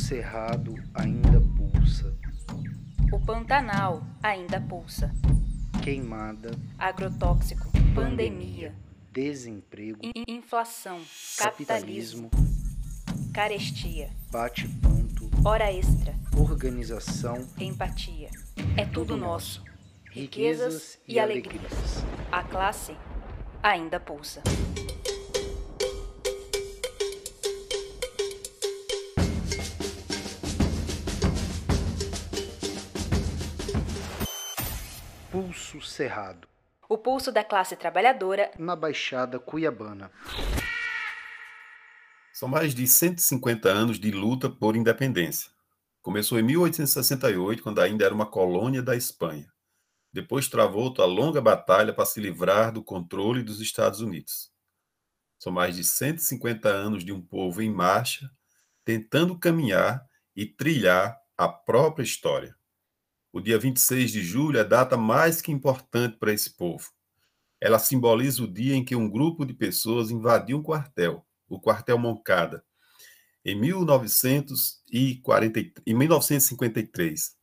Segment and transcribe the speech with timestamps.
[0.00, 2.16] cerrado ainda pulsa.
[3.12, 5.14] O Pantanal ainda pulsa.
[5.82, 8.74] Queimada, Agrotóxico, pandemia,
[9.12, 11.00] desemprego, in- inflação,
[11.38, 18.28] capitalismo, capitalismo, carestia, bate-ponto, hora extra, organização, empatia.
[18.76, 19.62] É tudo nosso.
[20.12, 22.04] riquezas e alegrias.
[22.32, 22.94] A classe
[23.62, 24.42] ainda pulsa.
[35.70, 36.48] Pulso Cerrado,
[36.88, 40.10] O pulso da classe trabalhadora na Baixada Cuiabana.
[42.32, 45.48] São mais de 150 anos de luta por independência.
[46.02, 49.46] Começou em 1868, quando ainda era uma colônia da Espanha.
[50.12, 54.50] Depois travou a longa batalha para se livrar do controle dos Estados Unidos.
[55.38, 58.28] São mais de 150 anos de um povo em marcha,
[58.84, 60.04] tentando caminhar
[60.34, 62.58] e trilhar a própria história.
[63.32, 66.90] O dia 26 de julho é data mais que importante para esse povo.
[67.60, 71.96] Ela simboliza o dia em que um grupo de pessoas invadiu um quartel, o quartel
[71.96, 72.64] Moncada,
[73.44, 77.36] em 1940, em 1953.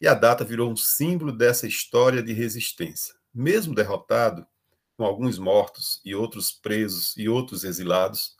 [0.00, 3.14] E a data virou um símbolo dessa história de resistência.
[3.34, 4.46] Mesmo derrotado,
[4.96, 8.34] com alguns mortos e outros presos e outros exilados,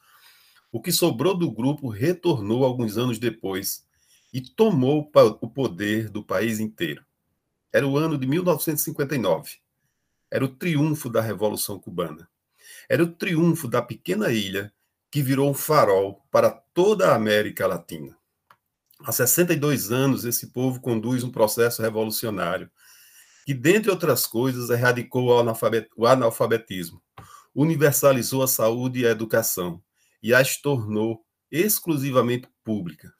[0.72, 3.86] o que sobrou do grupo retornou alguns anos depois
[4.33, 7.05] e tomou o poder do país inteiro.
[7.73, 9.57] Era o ano de 1959.
[10.31, 12.29] Era o triunfo da Revolução Cubana.
[12.89, 14.73] Era o triunfo da pequena ilha
[15.11, 18.17] que virou um farol para toda a América Latina.
[19.01, 22.71] Há 62 anos, esse povo conduz um processo revolucionário
[23.47, 25.29] que, dentre outras coisas, erradicou
[25.97, 27.01] o analfabetismo,
[27.55, 29.83] universalizou a saúde e a educação
[30.23, 33.18] e as tornou exclusivamente públicas.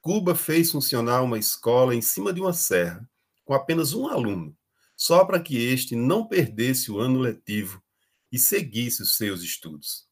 [0.00, 3.06] Cuba fez funcionar uma escola em cima de uma serra,
[3.44, 4.56] com apenas um aluno,
[4.96, 7.82] só para que este não perdesse o ano letivo
[8.32, 10.06] e seguisse os seus estudos.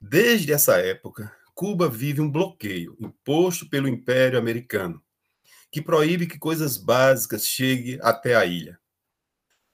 [0.00, 5.02] Desde essa época, Cuba vive um bloqueio imposto pelo Império Americano,
[5.70, 8.80] que proíbe que coisas básicas cheguem até a ilha.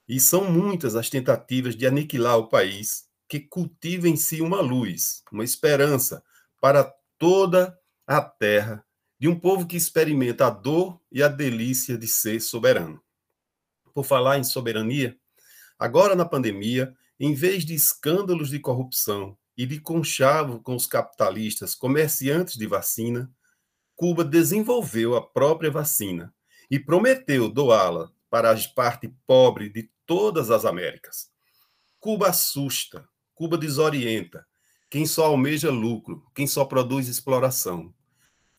[0.05, 5.23] E são muitas as tentativas de aniquilar o país que cultiva em si uma luz,
[5.31, 6.21] uma esperança
[6.59, 6.83] para
[7.17, 8.83] toda a terra
[9.19, 13.01] de um povo que experimenta a dor e a delícia de ser soberano.
[13.93, 15.17] Por falar em soberania,
[15.77, 21.75] agora na pandemia, em vez de escândalos de corrupção e de conchavo com os capitalistas
[21.75, 23.29] comerciantes de vacina,
[23.93, 26.33] Cuba desenvolveu a própria vacina
[26.71, 31.29] e prometeu doá-la para a parte pobre de todas as Américas.
[31.99, 34.45] Cuba assusta, Cuba desorienta
[34.89, 37.93] quem só almeja lucro, quem só produz exploração.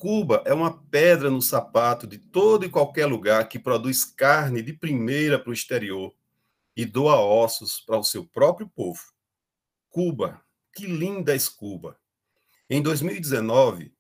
[0.00, 4.72] Cuba é uma pedra no sapato de todo e qualquer lugar que produz carne de
[4.72, 6.14] primeira para o exterior
[6.74, 9.02] e doa ossos para o seu próprio povo.
[9.90, 12.00] Cuba, que linda é Cuba!
[12.70, 13.92] Em 2019,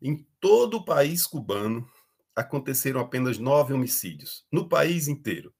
[0.00, 1.90] em todo o país cubano,
[2.36, 5.52] aconteceram apenas nove homicídios, no país inteiro.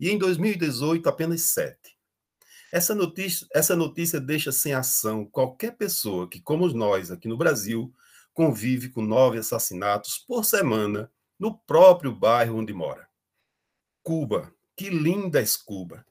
[0.00, 1.96] E em 2018, apenas sete.
[2.72, 7.94] Essa notícia, essa notícia deixa sem ação qualquer pessoa que, como nós aqui no Brasil,
[8.32, 13.08] convive com nove assassinatos por semana no próprio bairro onde mora.
[14.02, 16.04] Cuba, que linda é Cuba!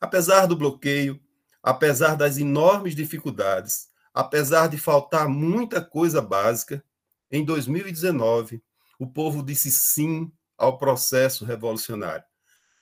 [0.00, 1.20] Apesar do bloqueio,
[1.62, 6.82] apesar das enormes dificuldades, apesar de faltar muita coisa básica,
[7.30, 8.62] em 2019,
[8.98, 12.24] o povo disse sim ao processo revolucionário.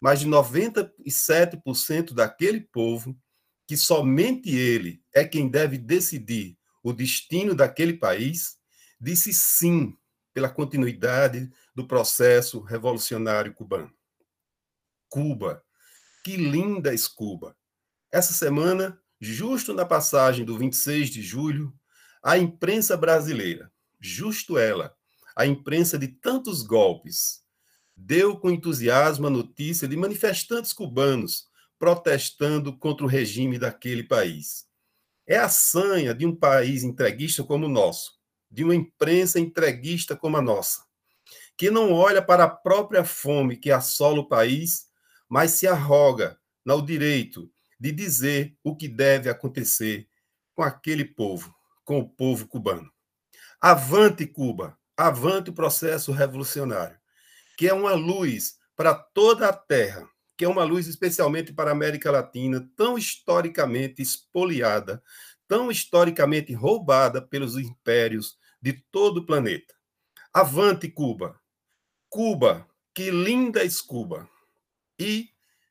[0.00, 3.16] Mais de 97% daquele povo,
[3.66, 8.56] que somente ele é quem deve decidir o destino daquele país,
[9.00, 9.96] disse sim
[10.34, 13.92] pela continuidade do processo revolucionário cubano.
[15.08, 15.64] Cuba,
[16.24, 17.56] que linda é Cuba!
[18.12, 21.72] Essa semana, justo na passagem do 26 de julho,
[22.22, 24.94] a imprensa brasileira, justo ela,
[25.36, 27.42] a imprensa de tantos golpes,
[27.96, 31.46] deu com entusiasmo a notícia de manifestantes cubanos
[31.78, 34.66] protestando contra o regime daquele país.
[35.26, 38.17] É a sanha de um país entreguista como o nosso,
[38.50, 40.84] de uma imprensa entreguista como a nossa,
[41.56, 44.86] que não olha para a própria fome que assola o país,
[45.28, 50.08] mas se arroga no direito de dizer o que deve acontecer
[50.54, 51.54] com aquele povo,
[51.84, 52.90] com o povo cubano.
[53.60, 54.78] Avante, Cuba!
[54.96, 56.98] Avante o processo revolucionário,
[57.56, 61.72] que é uma luz para toda a terra, que é uma luz especialmente para a
[61.72, 65.02] América Latina, tão historicamente espoliada,
[65.48, 69.74] tão historicamente roubada pelos impérios de todo o planeta.
[70.32, 71.40] Avante, Cuba!
[72.08, 74.28] Cuba, que linda escuba!
[74.98, 75.30] E,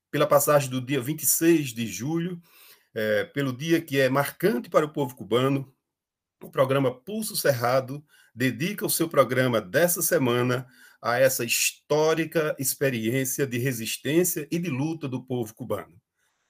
[0.09, 2.41] pela passagem do dia 26 de julho,
[2.93, 5.71] é, pelo dia que é marcante para o povo cubano,
[6.41, 8.03] o programa Pulso Cerrado
[8.33, 10.67] dedica o seu programa dessa semana
[11.01, 15.99] a essa histórica experiência de resistência e de luta do povo cubano.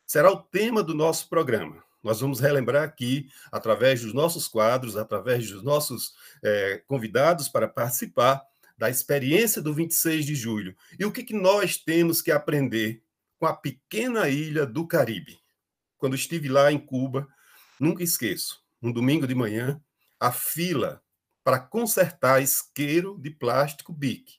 [0.05, 1.83] Será o tema do nosso programa.
[2.07, 8.41] Nós vamos relembrar aqui, através dos nossos quadros, através dos nossos é, convidados para participar,
[8.77, 13.03] da experiência do 26 de julho e o que, que nós temos que aprender
[13.37, 15.37] com a pequena ilha do Caribe.
[15.97, 17.27] Quando estive lá em Cuba,
[17.77, 19.81] nunca esqueço, um domingo de manhã,
[20.17, 21.03] a fila
[21.43, 24.35] para consertar isqueiro de plástico BIC,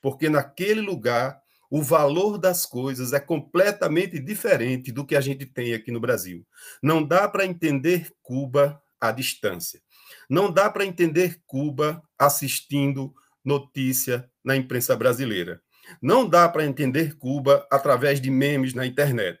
[0.00, 1.43] porque naquele lugar
[1.74, 6.46] o valor das coisas é completamente diferente do que a gente tem aqui no Brasil.
[6.80, 9.82] Não dá para entender Cuba à distância.
[10.30, 13.12] Não dá para entender Cuba assistindo
[13.44, 15.60] notícia na imprensa brasileira.
[16.00, 19.40] Não dá para entender Cuba através de memes na internet.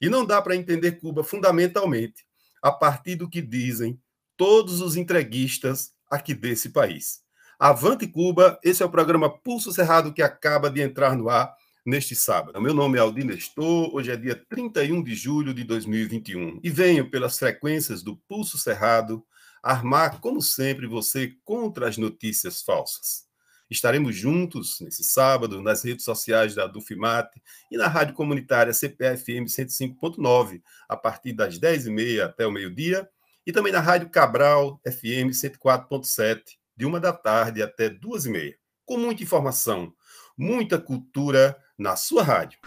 [0.00, 2.24] E não dá para entender Cuba fundamentalmente
[2.62, 4.00] a partir do que dizem
[4.36, 7.22] todos os entreguistas aqui desse país.
[7.58, 11.52] Avante Cuba, esse é o programa Pulso Cerrado que acaba de entrar no ar
[11.84, 12.60] neste sábado.
[12.60, 17.10] Meu nome é Aldir Nestor, hoje é dia 31 de julho de 2021 e venho
[17.10, 19.24] pelas frequências do Pulso Cerrado
[19.62, 23.24] armar, como sempre, você contra as notícias falsas.
[23.70, 27.40] Estaremos juntos nesse sábado nas redes sociais da Dufimate
[27.70, 33.08] e na rádio comunitária CPFM 105.9, a partir das 10h30 até o meio-dia,
[33.46, 36.42] e também na Rádio Cabral FM 104.7,
[36.76, 39.92] de uma da tarde até duas e meia, com muita informação,
[40.36, 42.60] muita cultura na sua rádio.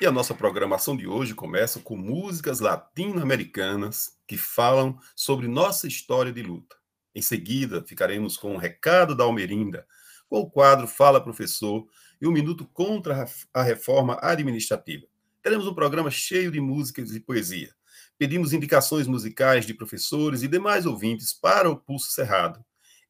[0.00, 6.32] E a nossa programação de hoje começa com músicas latino-americanas que falam sobre nossa história
[6.32, 6.74] de luta.
[7.14, 9.86] Em seguida, ficaremos com o recado da Almerinda,
[10.28, 11.86] com o quadro Fala Professor
[12.20, 13.24] e o Minuto contra
[13.54, 15.06] a Reforma Administrativa.
[15.40, 17.72] Teremos um programa cheio de músicas e poesia.
[18.18, 22.64] Pedimos indicações musicais de professores e demais ouvintes para o Pulso Cerrado.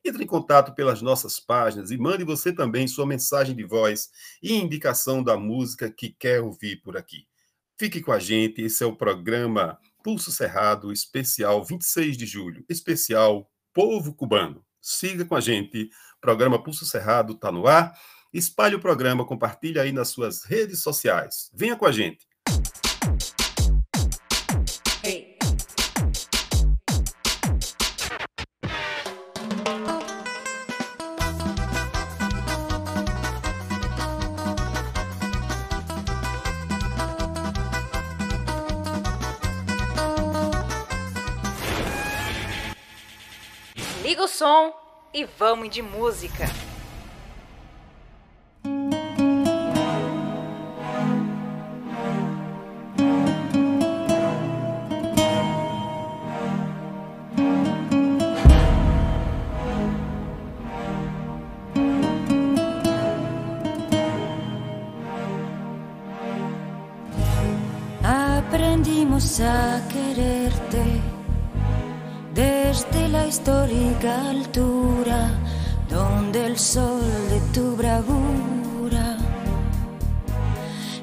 [0.05, 4.11] Entre em contato pelas nossas páginas e mande você também sua mensagem de voz
[4.43, 7.27] e indicação da música que quer ouvir por aqui.
[7.79, 13.51] Fique com a gente, esse é o programa Pulso Cerrado, especial 26 de julho, especial
[13.73, 14.63] Povo Cubano.
[14.81, 15.89] Siga com a gente,
[16.21, 17.99] programa Pulso Cerrado está no ar.
[18.31, 21.51] Espalhe o programa, compartilhe aí nas suas redes sociais.
[21.55, 22.27] Venha com a gente.
[44.35, 44.73] Som
[45.13, 46.51] e vamos de música.
[68.03, 71.24] Aprendimos a quererte
[72.35, 75.31] desde la histórica altura
[75.89, 77.01] donde el sol
[77.31, 79.17] de tu bravura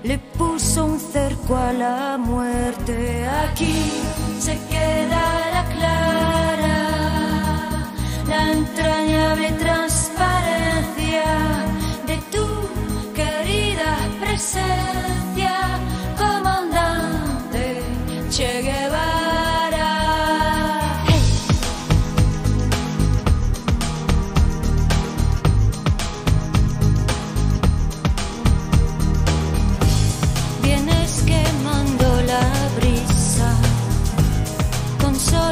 [0.04, 3.26] le puso un cerco a la muerte.
[3.46, 3.92] Aquí
[4.40, 5.24] se queda
[5.54, 6.80] la clara,
[8.28, 11.30] la entrañable transparencia
[12.08, 12.46] de tu
[13.14, 15.54] querida presencia,
[16.18, 17.84] comandante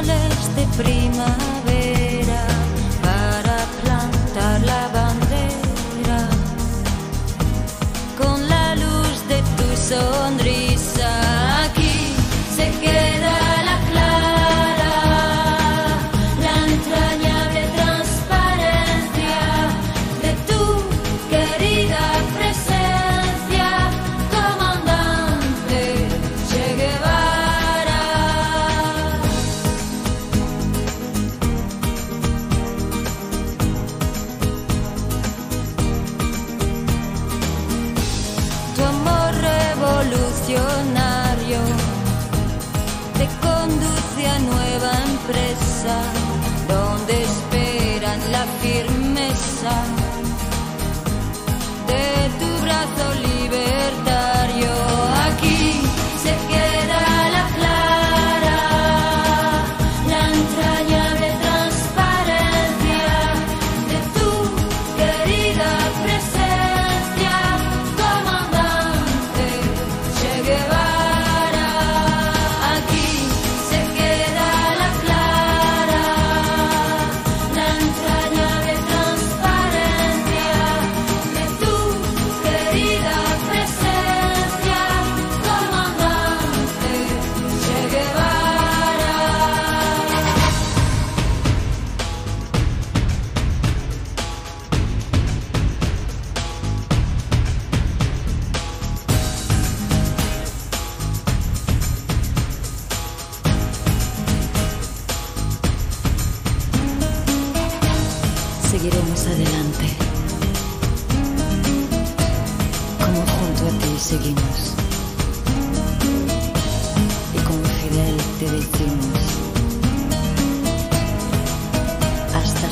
[0.02, 1.49] soles de primavera.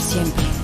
[0.08, 0.57] 前辈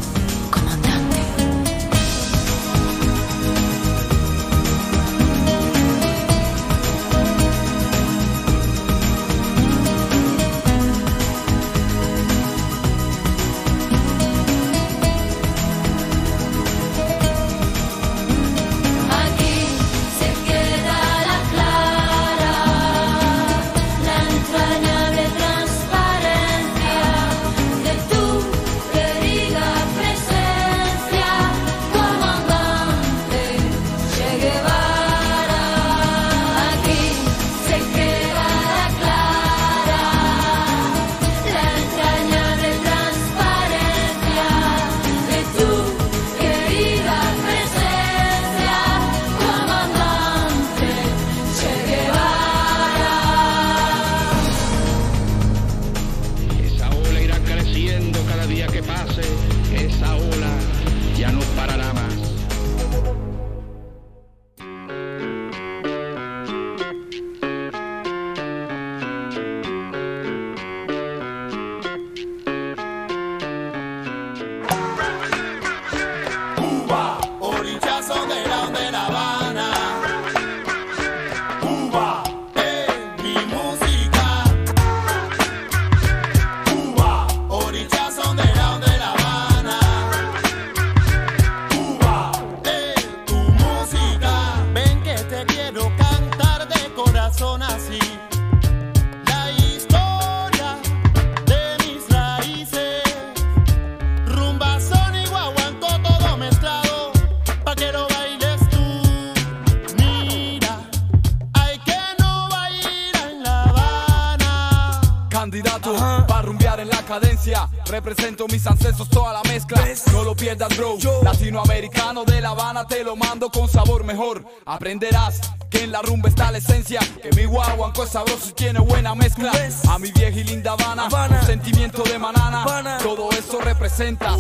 [118.51, 119.83] Mis ancestros, toda la mezcla.
[120.13, 120.97] No lo pierdas, bro.
[121.23, 124.45] Latinoamericano de La Habana, te lo mando con sabor mejor.
[124.67, 127.01] Aprenderás que en la rumba está la esencia.
[127.23, 129.53] Que mi guaguanco es sabroso y tiene buena mezcla.
[129.89, 132.99] A mi vieja y linda Habana, Un sentimiento de manana.
[133.03, 134.37] Todo eso representa.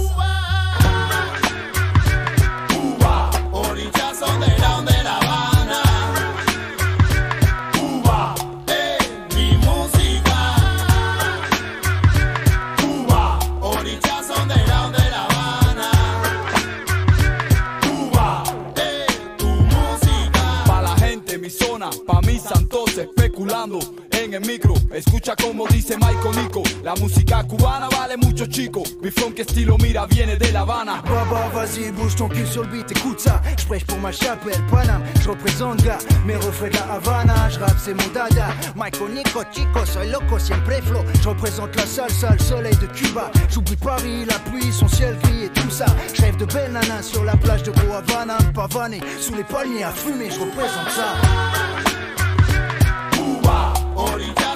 [33.65, 33.75] Ça.
[33.75, 35.03] J'prêche pour ma chapelle, Panam.
[35.23, 37.49] J'représente, gars, mes refrains de la Havana.
[37.51, 38.49] J'rappe, c'est mon dada.
[38.77, 41.05] Michael Nico, chico, soy loco, siempre flow.
[41.23, 43.31] J'représente la salsa, le soleil de Cuba.
[43.51, 45.87] J'oublie Paris, la pluie, son ciel gris et tout ça.
[46.15, 48.39] J'rêve de belles nanas sur la plage de Gros Havana.
[48.55, 51.15] Pavané, sous les palmiers à fumer, j'représente ça.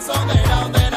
[0.09, 0.88] son de la,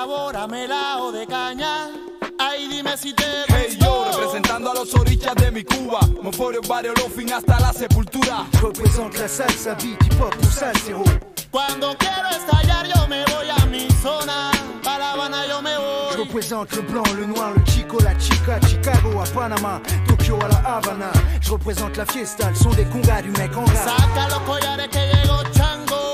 [0.00, 1.90] sabor a melao de caña.
[2.38, 6.00] Ay, dime si te Hey yo, representando a los orillas de mi Cuba.
[6.22, 8.46] Moforio, barrio, lo fin hasta la sepultura.
[8.62, 11.04] Represente la salsa, beat, hip hop, salsero.
[11.50, 14.50] Cuando quiero estallar yo me voy a mi zona,
[14.82, 16.12] para La Habana yo me voy.
[16.12, 20.48] Je représente le blanc, le noir, le chico, la chica, Chicago à Panama, Tokyo à
[20.48, 21.10] la Havana.
[21.42, 23.88] Je représente la fiesta, le son des congas du mec en rap.
[23.98, 26.09] Saca los collares que llegó Chango.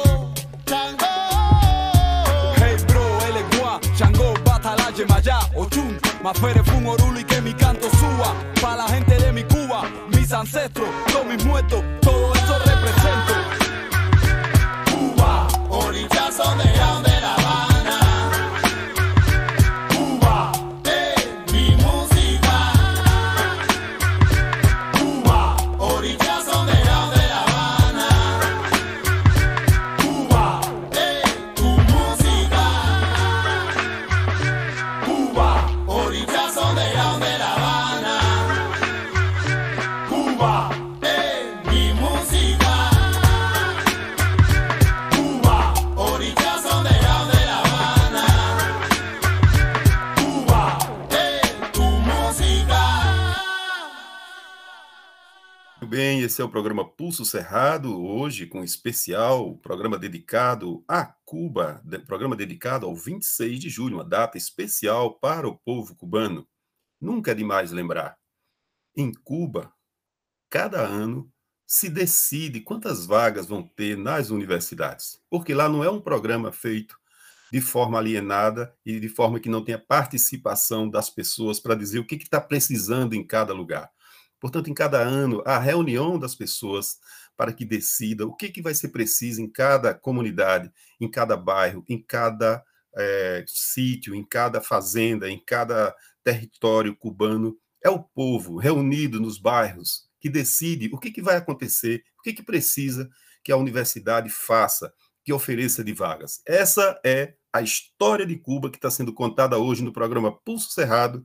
[5.05, 8.35] Batala, Yemayá, Ochun, Mafere, Fun, Orulu y que mi canto suba.
[8.61, 13.35] Pa' la gente de mi Cuba, mis ancestros, todos mis muertos, todo eso represento.
[14.91, 17.16] Cuba, orillazo de
[56.37, 62.85] esse é o programa Pulso Cerrado, hoje com especial, programa dedicado a Cuba, programa dedicado
[62.85, 66.47] ao 26 de julho, uma data especial para o povo cubano.
[67.01, 68.19] Nunca é demais lembrar.
[68.95, 69.73] Em Cuba,
[70.51, 71.33] cada ano
[71.67, 76.99] se decide quantas vagas vão ter nas universidades, porque lá não é um programa feito
[77.51, 82.07] de forma alienada e de forma que não tenha participação das pessoas para dizer o
[82.07, 83.91] que está precisando em cada lugar.
[84.41, 86.99] Portanto, em cada ano, a reunião das pessoas
[87.37, 91.85] para que decida o que, que vai ser preciso em cada comunidade, em cada bairro,
[91.89, 92.65] em cada
[92.97, 97.57] eh, sítio, em cada fazenda, em cada território cubano.
[97.85, 102.33] É o povo reunido nos bairros que decide o que, que vai acontecer, o que,
[102.33, 103.09] que precisa
[103.45, 106.41] que a universidade faça, que ofereça de vagas.
[106.47, 111.25] Essa é a história de Cuba que está sendo contada hoje no programa Pulso Cerrado,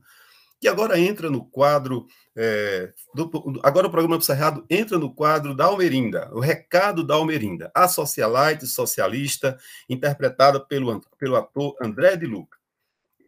[0.62, 2.06] que agora entra no quadro.
[2.36, 7.14] é, do- agora o programa Pulso Cerrado entra no quadro da Almerinda, o recado da
[7.14, 9.58] Almerinda, a socialite socialista,
[9.90, 12.56] interpretada pelo, pelo ator André de Luca.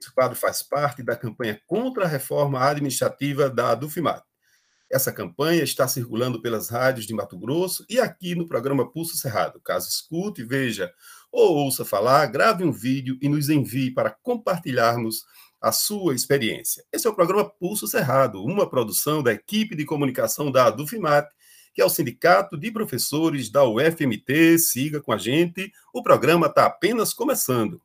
[0.01, 4.23] Esse quadro faz parte da campanha contra a reforma administrativa da Dufimat.
[4.91, 9.61] Essa campanha está circulando pelas rádios de Mato Grosso e aqui no programa Pulso Cerrado.
[9.61, 10.93] Caso escute, veja
[11.33, 15.25] ou ouça falar, grave um vídeo e nos envie para compartilharmos
[15.65, 16.85] a sua experiência.
[16.93, 21.27] Esse é o programa Pulso Cerrado, uma produção da equipe de comunicação da Dufimat,
[21.73, 24.59] que é o Sindicato de Professores da UFMT.
[24.59, 27.81] Siga com a gente, o programa está apenas começando.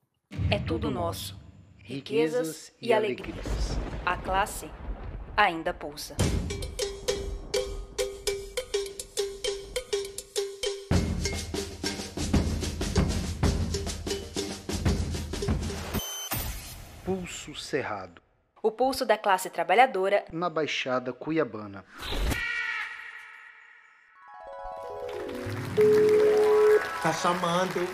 [0.51, 1.39] É tudo nosso.
[1.77, 3.47] Riquezas e alegrias.
[4.05, 4.69] A classe
[5.37, 6.17] ainda pulsa.
[17.09, 18.21] Pulso Cerrado,
[18.61, 21.83] O pulso da classe trabalhadora na Baixada Cuiabana.
[27.01, 27.87] Tá chamando.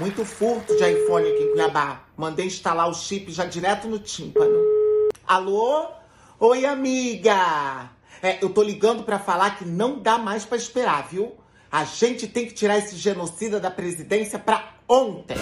[0.00, 2.00] Muito furto de iPhone aqui em Cuiabá.
[2.16, 4.58] Mandei instalar o chip já direto no tímpano.
[5.24, 5.92] Alô?
[6.40, 7.88] Oi, amiga!
[8.20, 11.36] É, eu tô ligando pra falar que não dá mais pra esperar, viu?
[11.70, 15.36] A gente tem que tirar esse genocida da presidência pra ontem.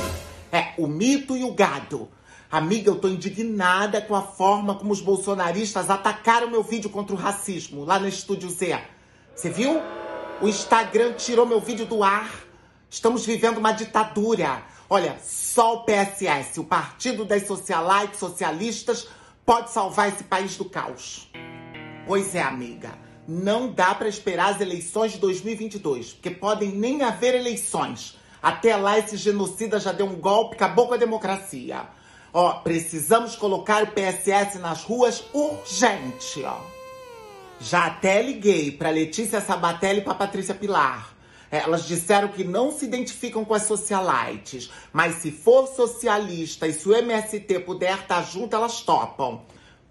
[0.53, 2.11] É, o mito e o gado.
[2.53, 7.19] Amiga, eu tô indignada com a forma como os bolsonaristas atacaram meu vídeo contra o
[7.19, 8.79] racismo lá no Estúdio Z.
[9.35, 9.81] Você viu?
[10.39, 12.31] O Instagram tirou meu vídeo do ar.
[12.91, 14.63] Estamos vivendo uma ditadura.
[14.91, 19.09] Olha, só o PSS, o Partido das Socialites Socialistas,
[19.47, 21.31] pode salvar esse país do caos.
[22.07, 22.91] Pois é, amiga.
[23.27, 28.19] Não dá pra esperar as eleições de 2022, porque podem nem haver eleições.
[28.43, 31.89] Até lá, esse genocida já deu um golpe, acabou com a democracia.
[32.35, 36.59] Ó, precisamos colocar o PSS nas ruas urgente, ó.
[37.61, 41.15] Já até liguei pra Letícia Sabatelli e pra Patrícia Pilar.
[41.51, 46.89] Elas disseram que não se identificam com as socialites, mas se for socialista e se
[46.89, 49.43] o MST puder estar junto, elas topam.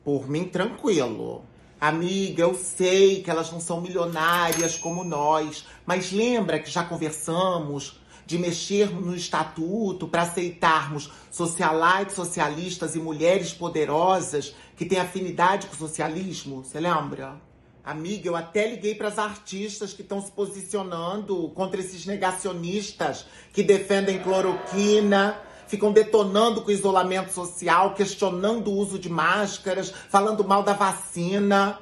[0.03, 1.45] Por mim, tranquilo.
[1.79, 8.00] Amiga, eu sei que elas não são milionárias como nós, mas lembra que já conversamos
[8.31, 15.75] de mexer no estatuto para aceitarmos socialites, socialistas e mulheres poderosas que têm afinidade com
[15.75, 16.63] o socialismo?
[16.63, 17.35] Você lembra?
[17.83, 23.63] Amiga, eu até liguei para as artistas que estão se posicionando contra esses negacionistas que
[23.63, 30.63] defendem cloroquina, ficam detonando com o isolamento social, questionando o uso de máscaras, falando mal
[30.63, 31.79] da vacina.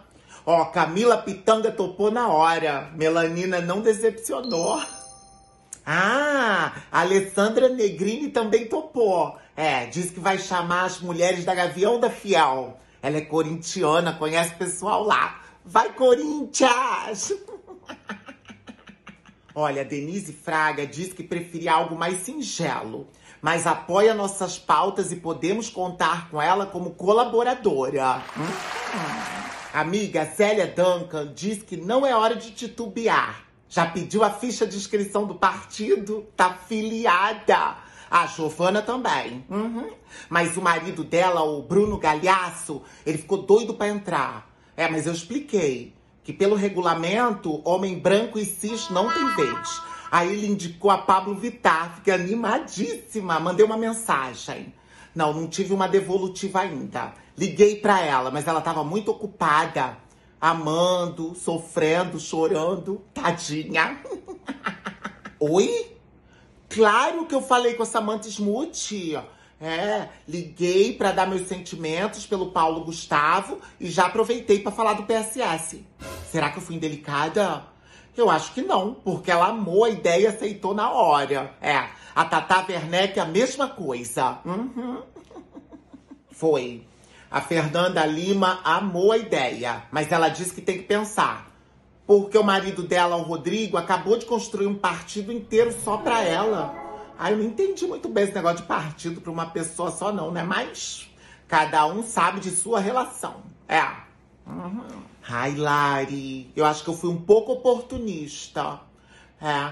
[0.47, 2.89] Ó, Camila Pitanga topou na hora.
[2.95, 4.81] Melanina não decepcionou.
[5.91, 9.35] Ah, Alessandra Negrini também topou.
[9.57, 12.77] É, diz que vai chamar as mulheres da Gavião da Fiel.
[13.01, 15.41] Ela é corintiana, conhece pessoal lá.
[15.65, 17.33] Vai, Corinthians!
[19.55, 23.07] Olha, Denise Fraga diz que preferia algo mais singelo,
[23.41, 28.21] mas apoia nossas pautas e podemos contar com ela como colaboradora.
[28.37, 29.49] Hum.
[29.73, 33.48] Amiga Zélia Duncan diz que não é hora de titubear.
[33.69, 36.25] Já pediu a ficha de inscrição do partido?
[36.35, 37.77] Tá filiada.
[38.09, 39.45] A Giovana também.
[39.47, 39.91] Uhum.
[40.27, 44.49] Mas o marido dela, o Bruno Galhaço, ele ficou doido para entrar.
[44.75, 49.81] É, mas eu expliquei que pelo regulamento, homem branco e cis não tem vez.
[50.11, 54.73] Aí ele indicou a Pablo Vittar, fiquei animadíssima, mandei uma mensagem.
[55.13, 57.13] Não, não tive uma devolutiva ainda.
[57.37, 59.97] Liguei para ela, mas ela estava muito ocupada,
[60.39, 63.99] amando, sofrendo, chorando, tadinha.
[65.39, 65.97] Oi?
[66.69, 68.91] Claro que eu falei com a Samantha Smuth.
[69.61, 75.03] É, liguei para dar meus sentimentos pelo Paulo Gustavo e já aproveitei para falar do
[75.03, 75.85] PSS.
[76.31, 77.65] Será que eu fui indelicada?
[78.15, 81.55] Eu acho que não, porque ela amou a ideia e aceitou na hora.
[81.61, 84.39] É, a Tata Werneck a mesma coisa.
[84.45, 85.01] Uhum.
[86.31, 86.88] Foi.
[87.31, 91.51] A Fernanda Lima amou a ideia, mas ela disse que tem que pensar.
[92.07, 96.73] Porque o marido dela, o Rodrigo, acabou de construir um partido inteiro só pra ela.
[97.19, 100.31] Ai, eu não entendi muito bem esse negócio de partido para uma pessoa só, não,
[100.31, 100.41] né?
[100.41, 101.07] Mas
[101.47, 103.43] cada um sabe de sua relação.
[103.67, 103.83] É.
[104.47, 104.81] Uhum.
[105.27, 108.79] Ai, Lari, eu acho que eu fui um pouco oportunista.
[109.39, 109.71] É.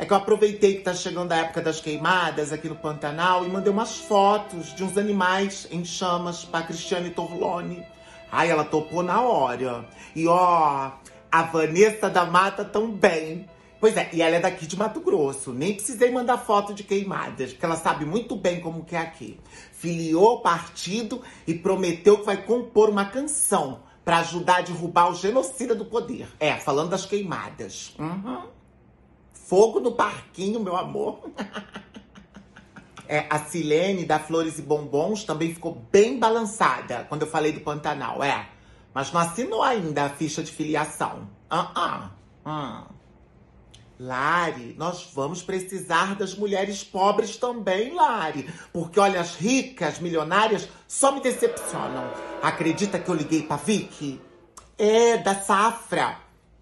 [0.00, 3.50] É que eu aproveitei que tá chegando a época das queimadas aqui no Pantanal e
[3.50, 7.84] mandei umas fotos de uns animais em chamas pra Cristiane Torlone.
[8.32, 9.86] Ai, ela topou na hora.
[10.16, 10.92] E ó,
[11.30, 13.46] a Vanessa da Mata também.
[13.78, 15.52] Pois é, e ela é daqui de Mato Grosso.
[15.52, 19.38] Nem precisei mandar foto de queimadas, porque ela sabe muito bem como que é aqui.
[19.70, 25.14] Filiou o partido e prometeu que vai compor uma canção para ajudar a derrubar o
[25.14, 26.26] genocida do poder.
[26.40, 27.94] É, falando das queimadas.
[27.98, 28.59] Uhum.
[29.50, 31.28] Fogo no parquinho, meu amor.
[33.08, 37.58] é, a Silene da Flores e Bombons também ficou bem balançada quando eu falei do
[37.58, 38.48] Pantanal, é.
[38.94, 41.28] Mas não assinou ainda a ficha de filiação.
[41.50, 42.86] Ah, ah.
[42.86, 42.94] Hum.
[43.98, 48.48] Lari, nós vamos precisar das mulheres pobres também, Lari.
[48.72, 52.08] Porque, olha, as ricas, milionárias, só me decepcionam.
[52.40, 54.20] Acredita que eu liguei pra Vicky?
[54.78, 56.18] É, da Safra.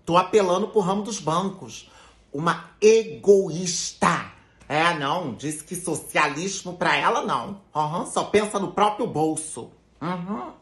[0.07, 1.91] Tô apelando pro ramo dos bancos.
[2.39, 4.31] Uma egoísta.
[4.69, 7.63] É, não, disse que socialismo pra ela não.
[7.75, 9.73] Uhum, só pensa no próprio bolso.
[10.01, 10.53] Uhum.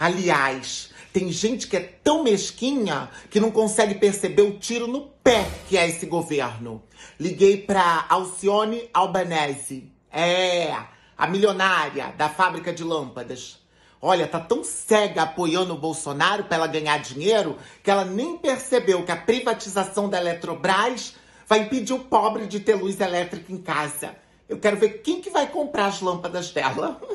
[0.00, 5.46] Aliás, tem gente que é tão mesquinha que não consegue perceber o tiro no pé
[5.68, 6.82] que é esse governo.
[7.20, 9.92] Liguei pra Alcione Albanese.
[10.10, 10.74] É,
[11.14, 13.58] a milionária da fábrica de lâmpadas.
[14.00, 19.04] Olha, tá tão cega apoiando o Bolsonaro para ela ganhar dinheiro que ela nem percebeu
[19.04, 21.14] que a privatização da Eletrobras
[21.48, 24.14] vai impedir o pobre de ter luz elétrica em casa.
[24.48, 27.00] Eu quero ver quem que vai comprar as lâmpadas dela.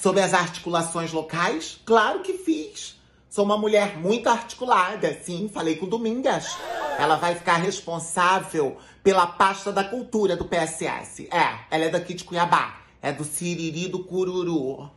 [0.00, 1.80] Sobre as articulações locais?
[1.84, 3.00] Claro que fiz.
[3.28, 6.56] Sou uma mulher muito articulada, sim, falei com Domingas.
[6.98, 11.26] Ela vai ficar responsável pela pasta da cultura do PSS.
[11.32, 12.83] É, ela é daqui de Cuiabá.
[13.04, 14.90] É do Siriri do Cururu.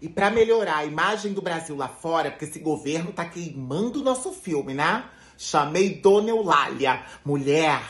[0.00, 4.02] E para melhorar a imagem do Brasil lá fora, porque esse governo tá queimando o
[4.02, 5.04] nosso filme, né?
[5.38, 7.04] Chamei Dona Eulália.
[7.24, 7.80] Mulher,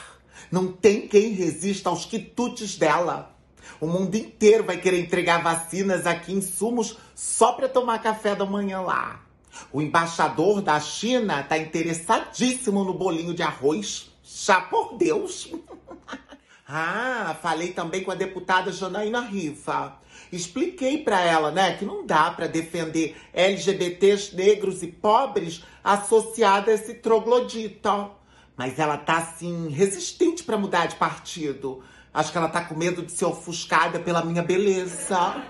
[0.50, 3.34] não tem quem resista aos quitutes dela.
[3.80, 8.82] O mundo inteiro vai querer entregar vacinas aqui, insumos, só para tomar café da manhã
[8.82, 9.24] lá.
[9.72, 14.10] O embaixador da China está interessadíssimo no bolinho de arroz.
[14.22, 15.50] Já por Deus!
[16.74, 19.98] ah, falei também com a deputada Janaína Riva.
[20.32, 26.74] Expliquei para ela, né, que não dá para defender LGBTs negros e pobres associada a
[26.74, 28.08] esse troglodita.
[28.56, 31.82] Mas ela tá assim resistente para mudar de partido.
[32.14, 35.44] Acho que ela tá com medo de ser ofuscada pela minha beleza.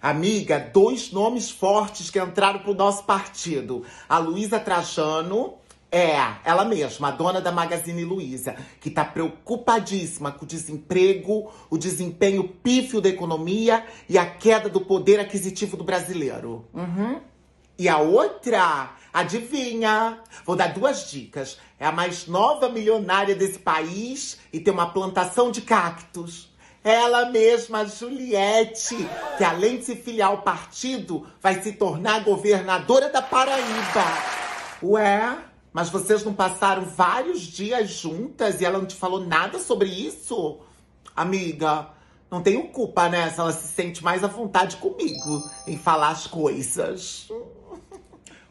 [0.00, 3.84] Amiga, dois nomes fortes que entraram pro nosso partido.
[4.08, 5.57] A Luísa Trajano,
[5.90, 11.78] é, ela mesma, a dona da Magazine Luiza, que tá preocupadíssima com o desemprego, o
[11.78, 16.66] desempenho pífio da economia e a queda do poder aquisitivo do brasileiro.
[16.74, 17.20] Uhum.
[17.78, 20.18] E a outra, adivinha?
[20.44, 21.58] Vou dar duas dicas.
[21.78, 26.52] É a mais nova milionária desse país e tem uma plantação de cactos.
[26.84, 28.96] Ela mesma, Juliette,
[29.36, 34.04] que além de se filiar ao partido, vai se tornar governadora da Paraíba.
[34.82, 35.36] Ué,
[35.78, 40.58] mas vocês não passaram vários dias juntas e ela não te falou nada sobre isso?
[41.14, 41.90] Amiga,
[42.28, 43.30] não tenho culpa, né?
[43.30, 47.28] Se ela se sente mais à vontade comigo em falar as coisas.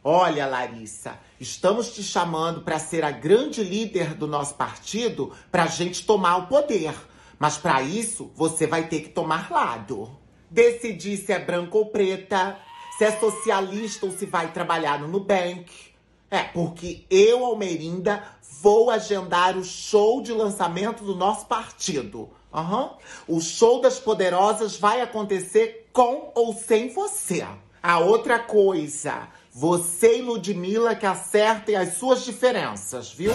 [0.01, 5.67] Olha, Larissa, estamos te chamando para ser a grande líder do nosso partido para a
[5.67, 6.95] gente tomar o poder.
[7.37, 10.17] Mas para isso, você vai ter que tomar lado.
[10.49, 12.57] Decidir se é branca ou preta,
[12.97, 15.96] se é socialista ou se vai trabalhar no Nubank.
[16.29, 18.23] É, porque eu, Almerinda,
[18.61, 22.29] vou agendar o show de lançamento do nosso partido.
[22.53, 22.89] Uhum.
[23.27, 27.45] O show das poderosas vai acontecer com ou sem você.
[27.81, 33.31] A outra coisa, você e Ludmilla que acertem as suas diferenças, viu?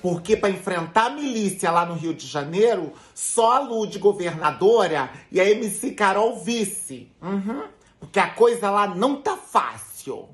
[0.00, 5.40] Porque para enfrentar a milícia lá no Rio de Janeiro, só a Lud governadora e
[5.40, 7.10] a MC Carol vice.
[7.20, 7.64] Uhum.
[7.98, 10.28] Porque a coisa lá não tá fácil.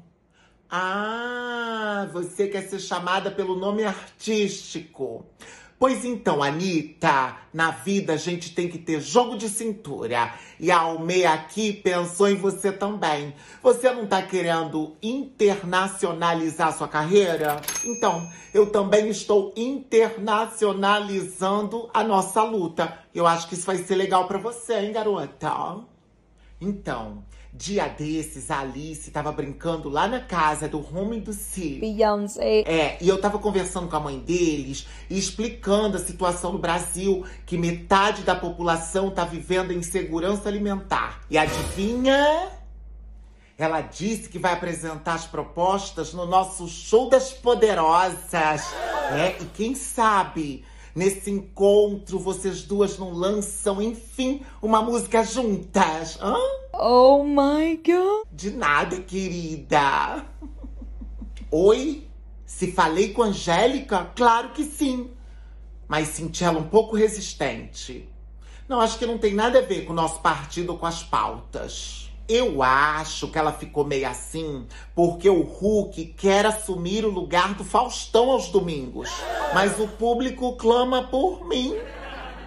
[0.75, 5.27] Ah, você quer ser chamada pelo nome artístico.
[5.79, 10.33] Pois então, Anitta, na vida a gente tem que ter jogo de cintura.
[10.59, 13.35] E a Almei aqui pensou em você também.
[13.63, 17.61] Você não tá querendo internacionalizar sua carreira?
[17.85, 22.99] Então, eu também estou internacionalizando a nossa luta.
[23.15, 25.81] Eu acho que isso vai ser legal para você, hein, garota?
[26.59, 27.23] Então,
[27.55, 31.79] Dia desses, a Alice tava brincando lá na casa do Home do Si.
[31.81, 32.61] Beyoncé.
[32.61, 37.27] É, e eu tava conversando com a mãe deles e explicando a situação no Brasil,
[37.45, 41.21] que metade da população tá vivendo em insegurança alimentar.
[41.29, 42.49] E adivinha?
[43.59, 48.73] Ela disse que vai apresentar as propostas no nosso show das poderosas.
[49.13, 56.19] É, e quem sabe Nesse encontro, vocês duas não lançam, enfim, uma música juntas.
[56.21, 56.37] Hã?
[56.73, 58.27] Oh my god.
[58.31, 60.27] De nada, querida.
[61.51, 62.07] Oi?
[62.45, 64.11] Se falei com Angélica?
[64.15, 65.11] Claro que sim.
[65.89, 68.09] Mas senti ela um pouco resistente.
[68.69, 71.03] Não, acho que não tem nada a ver com o nosso partido ou com as
[71.03, 72.02] pautas.
[72.29, 77.65] Eu acho que ela ficou meio assim porque o Hulk quer assumir o lugar do
[77.65, 79.11] Faustão aos domingos.
[79.53, 81.75] Mas o público clama por mim.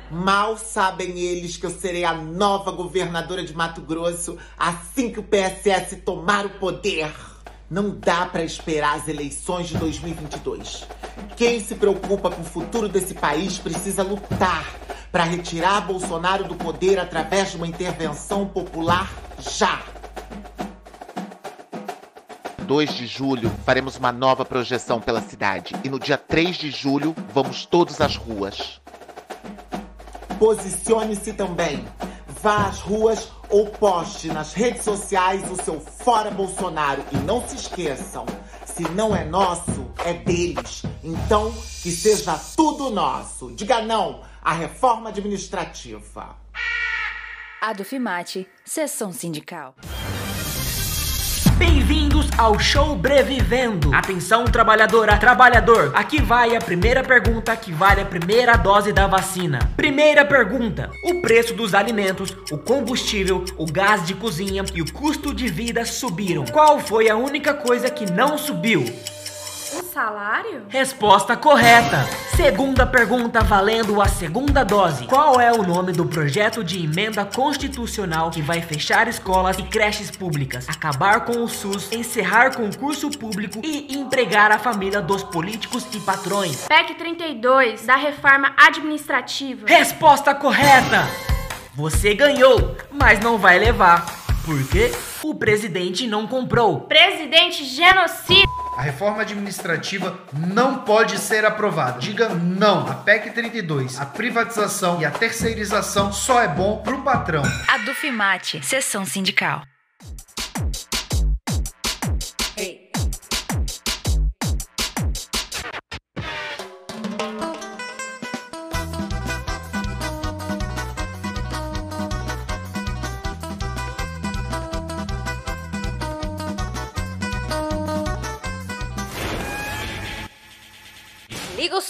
[0.10, 5.24] Mal sabem eles que eu serei a nova governadora de Mato Grosso assim que o
[5.24, 7.35] PSS tomar o poder.
[7.70, 10.88] Não dá para esperar as eleições de 2022.
[11.36, 14.72] Quem se preocupa com o futuro desse país precisa lutar
[15.12, 19.82] para retirar Bolsonaro do poder através de uma intervenção popular já!
[22.66, 25.76] 2 de julho, faremos uma nova projeção pela cidade.
[25.84, 28.82] E no dia 3 de julho, vamos todos às ruas.
[30.38, 31.84] Posicione-se também.
[32.46, 37.04] Vá às ruas ou poste nas redes sociais o seu Fora Bolsonaro.
[37.12, 38.24] E não se esqueçam:
[38.64, 40.84] se não é nosso, é deles.
[41.04, 43.52] Então, que seja tudo nosso.
[43.56, 46.36] Diga não à reforma administrativa.
[47.60, 49.74] Adufimate, sessão sindical.
[51.58, 53.96] Bem-vindos ao show Brevivendo.
[53.96, 55.90] Atenção, trabalhadora, trabalhador.
[55.96, 59.60] Aqui vai a primeira pergunta que vale a primeira dose da vacina.
[59.78, 65.34] Primeira pergunta: o preço dos alimentos, o combustível, o gás de cozinha e o custo
[65.34, 66.44] de vida subiram.
[66.44, 68.84] Qual foi a única coisa que não subiu?
[69.96, 70.66] Salário?
[70.68, 72.04] Resposta correta.
[72.36, 75.08] Segunda pergunta valendo a segunda dose.
[75.08, 80.12] Qual é o nome do projeto de emenda constitucional que vai fechar escolas e creches
[80.12, 86.00] públicas, acabar com o SUS, encerrar concurso público e empregar a família dos políticos e
[86.02, 86.68] patrões?
[86.68, 89.66] PEC 32 da reforma administrativa.
[89.66, 91.08] Resposta correta.
[91.74, 94.06] Você ganhou, mas não vai levar.
[94.44, 94.92] Por quê?
[95.24, 96.82] O presidente não comprou.
[96.82, 98.65] Presidente genocida.
[98.76, 102.00] A reforma administrativa não pode ser aprovada.
[102.00, 102.86] Diga não.
[102.88, 107.44] A PEC 32, a privatização e a terceirização só é bom pro patrão.
[107.70, 109.64] A Dufimate, sessão sindical.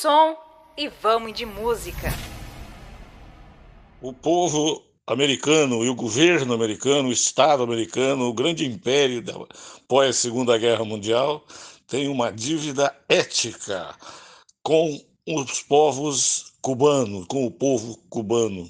[0.06, 0.38] Som
[0.78, 2.14] e vamos de música.
[4.00, 9.34] O povo americano e o governo americano, o Estado americano, o grande império da
[9.88, 11.44] pós-segunda guerra mundial,
[11.88, 13.96] tem uma dívida ética
[14.62, 18.70] com os povos cubanos, com o povo cubano.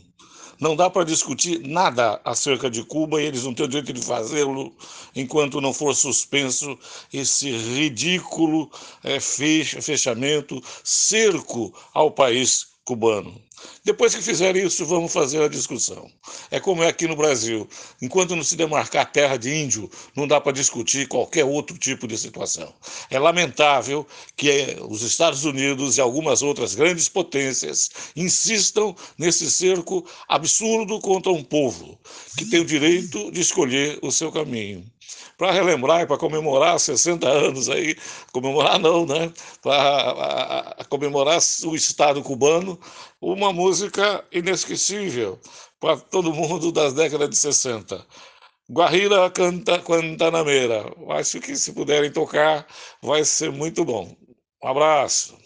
[0.65, 4.01] Não dá para discutir nada acerca de Cuba e eles não têm o direito de
[4.01, 4.73] fazê-lo
[5.15, 6.75] enquanto não for suspenso
[7.13, 8.71] esse ridículo
[9.03, 13.39] é, fechamento, cerco ao país cubano.
[13.85, 16.09] Depois que fizer isso, vamos fazer a discussão.
[16.49, 17.69] É como é aqui no Brasil.
[18.01, 22.17] Enquanto não se demarcar terra de índio, não dá para discutir qualquer outro tipo de
[22.17, 22.73] situação.
[23.11, 30.99] É lamentável que os Estados Unidos e algumas outras grandes potências insistam nesse cerco absurdo
[30.99, 31.99] contra um povo
[32.35, 34.83] que tem o direito de escolher o seu caminho
[35.37, 37.95] para relembrar e para comemorar 60 anos aí,
[38.31, 39.31] comemorar não, né?
[39.61, 42.79] Para comemorar o Estado cubano,
[43.21, 45.39] uma música inesquecível
[45.79, 48.05] para todo mundo das décadas de 60.
[48.69, 50.91] Guarira canta Guantanameira.
[51.09, 52.65] Acho que se puderem tocar,
[53.01, 54.15] vai ser muito bom.
[54.63, 55.37] Um abraço.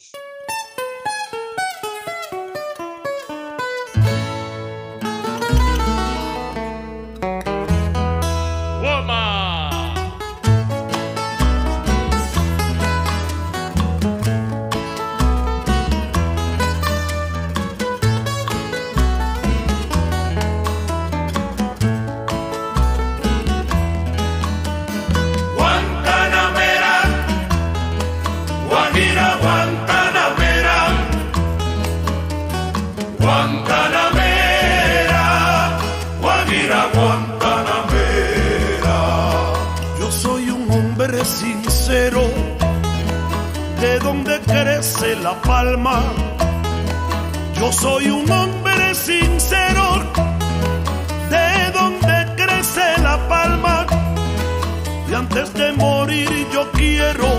[45.49, 45.99] Palma.
[47.59, 49.85] Yo soy un hombre sincero,
[51.33, 53.75] de donde crece la palma.
[55.09, 57.29] Y antes de morir yo quiero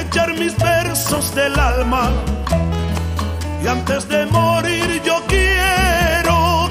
[0.00, 2.04] echar mis versos del alma.
[3.62, 6.70] Y antes de morir yo quiero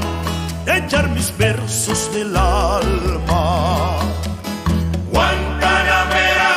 [0.77, 3.97] echar mis versos del alma.
[5.11, 6.51] Guantanamera,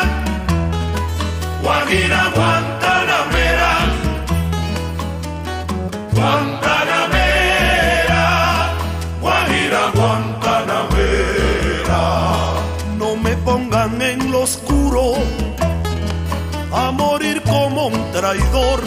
[1.62, 2.65] Guajira Guantanamera,
[18.26, 18.80] traidor.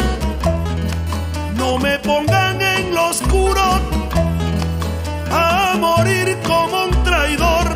[1.55, 3.63] No me pongan en lo oscuro
[5.31, 7.67] a morir como un traidor.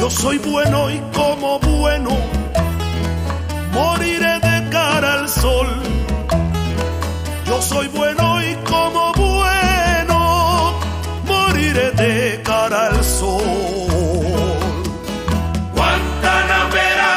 [0.00, 2.10] Yo soy bueno y como bueno
[3.72, 5.68] moriré de cara al sol.
[7.46, 10.74] Yo soy bueno y como bueno
[11.28, 13.44] moriré de cara al sol.
[15.76, 17.12] Guantanamera,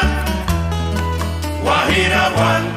[1.64, 2.77] Guajira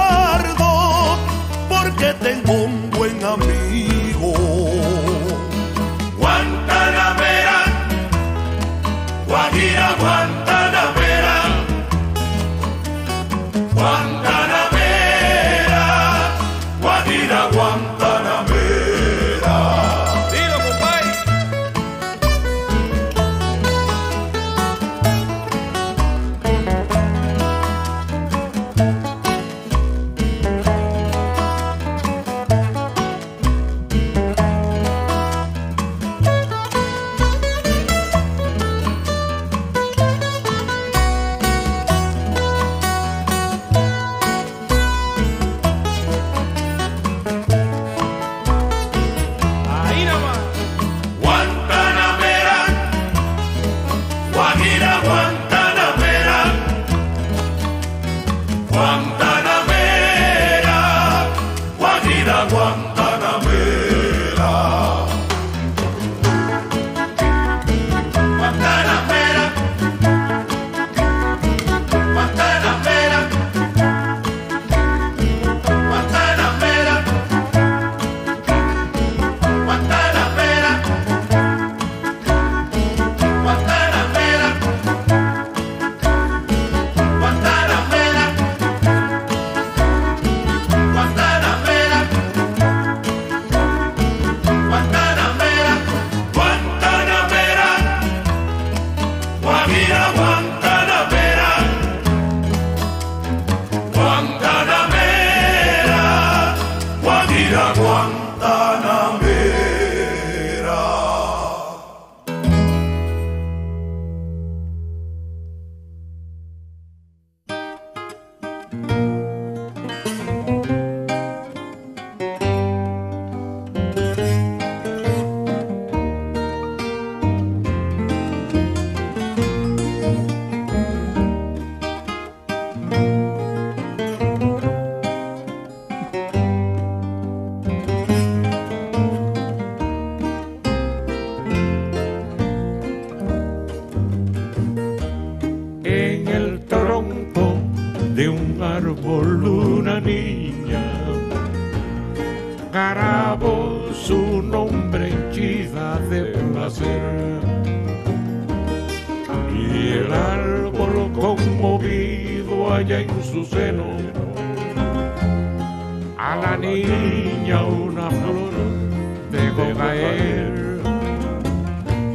[169.81, 170.53] caer.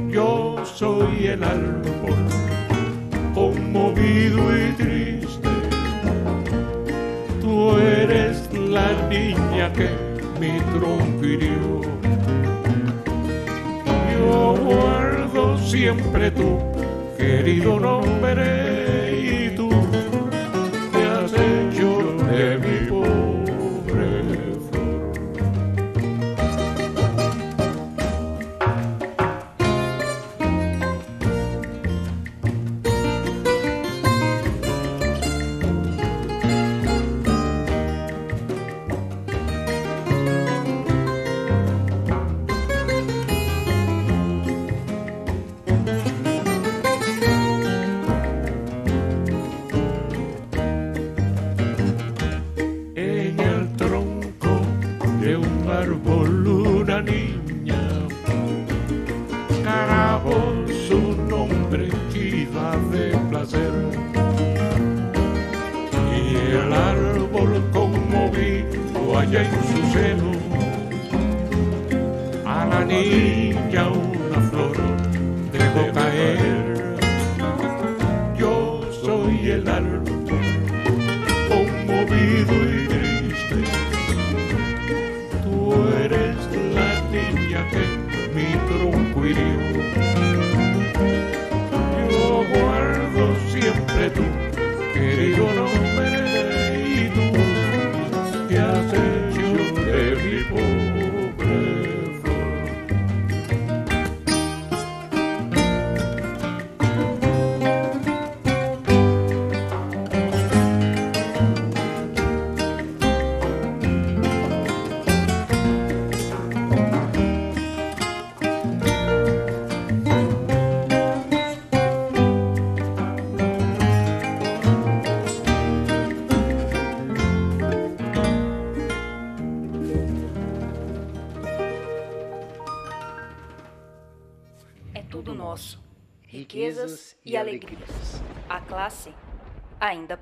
[0.08, 2.20] Yo soy el árbol
[3.34, 5.50] conmovido y triste.
[7.40, 9.88] Tú eres la niña que
[10.40, 10.52] mi
[11.26, 11.80] hirió.
[14.12, 16.58] Yo guardo siempre tu
[17.18, 18.75] querido nombre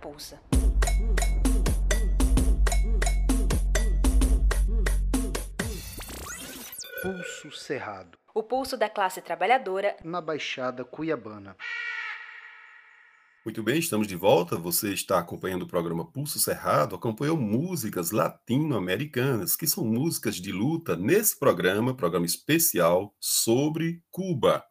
[0.04, 0.38] pulsa.
[7.02, 11.56] Pulso Cerrado, O pulso da classe trabalhadora na Baixada Cuiabana.
[13.46, 14.56] Muito bem, estamos de volta.
[14.56, 20.96] Você está acompanhando o programa Pulso Cerrado, acompanhou músicas latino-americanas, que são músicas de luta
[20.96, 24.62] nesse programa, programa especial sobre Cuba.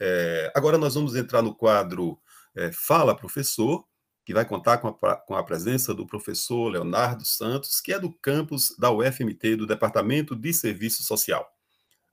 [0.00, 2.18] É, agora nós vamos entrar no quadro
[2.56, 3.84] é, Fala Professor,
[4.24, 8.12] que vai contar com a, com a presença do professor Leonardo Santos, que é do
[8.12, 11.46] campus da UFMT, do Departamento de Serviço Social.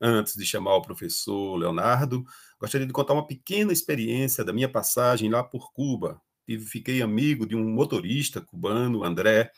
[0.02, 2.24] Antes de chamar o professor Leonardo,
[2.60, 6.22] gostaria de contar uma pequena experiência da minha passagem lá por Cuba.
[6.68, 9.52] Fiquei amigo de um motorista cubano, André,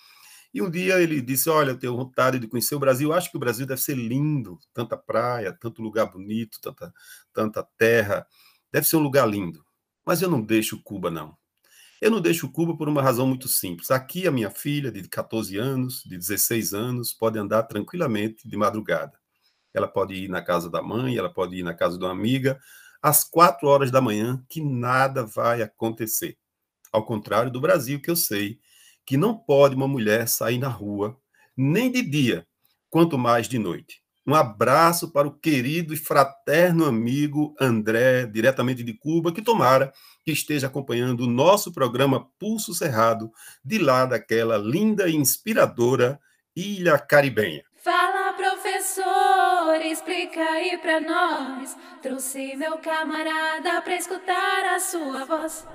[0.54, 3.14] e um dia ele disse: Olha, eu tenho vontade de conhecer o Brasil.
[3.14, 6.94] Acho que o Brasil deve ser lindo, tanta praia, tanto lugar bonito, tanta,
[7.32, 8.28] tanta terra.
[8.72, 9.64] Deve ser um lugar lindo.
[10.06, 11.38] Mas eu não deixo Cuba, não.
[12.02, 13.92] Eu não deixo Cuba por uma razão muito simples.
[13.92, 19.14] Aqui a minha filha, de 14 anos, de 16 anos, pode andar tranquilamente de madrugada.
[19.72, 22.60] Ela pode ir na casa da mãe, ela pode ir na casa de uma amiga,
[23.04, 26.40] às quatro horas da manhã, que nada vai acontecer.
[26.92, 28.60] Ao contrário do Brasil, que eu sei
[29.06, 31.16] que não pode uma mulher sair na rua,
[31.56, 32.48] nem de dia,
[32.90, 34.02] quanto mais de noite.
[34.26, 39.92] Um abraço para o querido e fraterno amigo André, diretamente de Cuba, que tomara
[40.24, 43.32] que esteja acompanhando o nosso programa Pulso Cerrado,
[43.66, 46.20] de lá daquela linda e inspiradora
[46.56, 47.64] Ilha Caribenha.
[47.84, 51.76] Fala, professor, explica aí pra nós.
[52.02, 55.66] Trouxe meu camarada pra escutar a sua voz.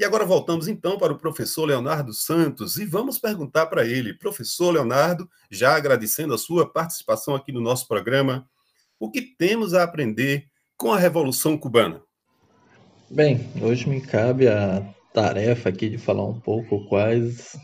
[0.00, 4.70] E agora voltamos então para o professor Leonardo Santos e vamos perguntar para ele, professor
[4.70, 8.48] Leonardo, já agradecendo a sua participação aqui no nosso programa,
[8.98, 12.00] o que temos a aprender com a Revolução Cubana?
[13.10, 14.82] Bem, hoje me cabe a
[15.12, 17.54] tarefa aqui de falar um pouco quais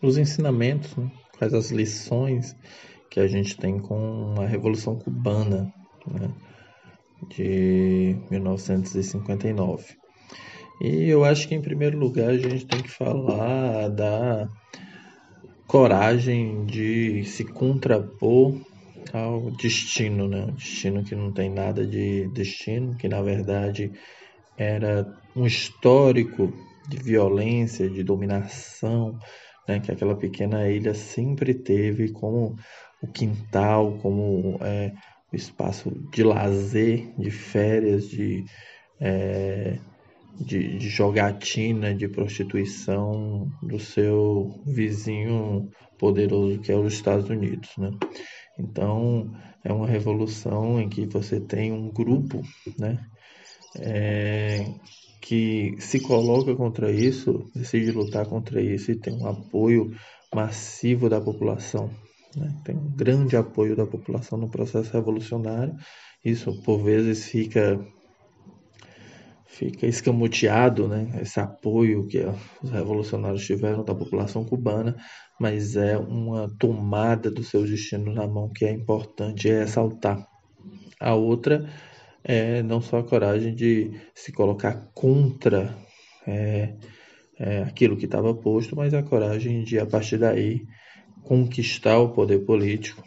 [0.00, 1.12] os ensinamentos, né?
[1.36, 2.56] quais as lições
[3.10, 5.70] que a gente tem com a Revolução Cubana
[6.06, 6.30] né?
[7.28, 10.03] de 1959.
[10.80, 14.48] E eu acho que, em primeiro lugar, a gente tem que falar da
[15.66, 18.60] coragem de se contrapor
[19.12, 20.46] ao destino, né?
[20.52, 23.92] Destino que não tem nada de destino, que na verdade
[24.56, 25.06] era
[25.36, 26.52] um histórico
[26.88, 29.18] de violência, de dominação,
[29.68, 29.80] né?
[29.80, 32.56] Que aquela pequena ilha sempre teve como
[33.00, 34.92] o quintal, como é,
[35.32, 38.44] o espaço de lazer, de férias, de,
[39.00, 39.78] é,
[40.40, 45.68] de, de jogatina, de prostituição do seu vizinho
[45.98, 47.90] poderoso que é os Estados Unidos, né?
[48.58, 49.32] Então,
[49.64, 52.42] é uma revolução em que você tem um grupo,
[52.78, 53.04] né,
[53.80, 54.64] é,
[55.20, 59.90] que se coloca contra isso, decide lutar contra isso e tem um apoio
[60.32, 61.90] massivo da população.
[62.36, 62.54] Né?
[62.64, 65.74] Tem um grande apoio da população no processo revolucionário.
[66.24, 67.80] Isso, por vezes, fica
[69.54, 71.08] fica escamoteado, né?
[71.22, 72.18] Esse apoio que
[72.62, 74.96] os revolucionários tiveram da população cubana,
[75.40, 80.26] mas é uma tomada do seu destino na mão que é importante ressaltar.
[81.00, 81.68] A outra
[82.24, 85.76] é não só a coragem de se colocar contra
[86.26, 86.74] é,
[87.38, 90.62] é, aquilo que estava posto, mas a coragem de, a partir daí,
[91.22, 93.04] conquistar o poder político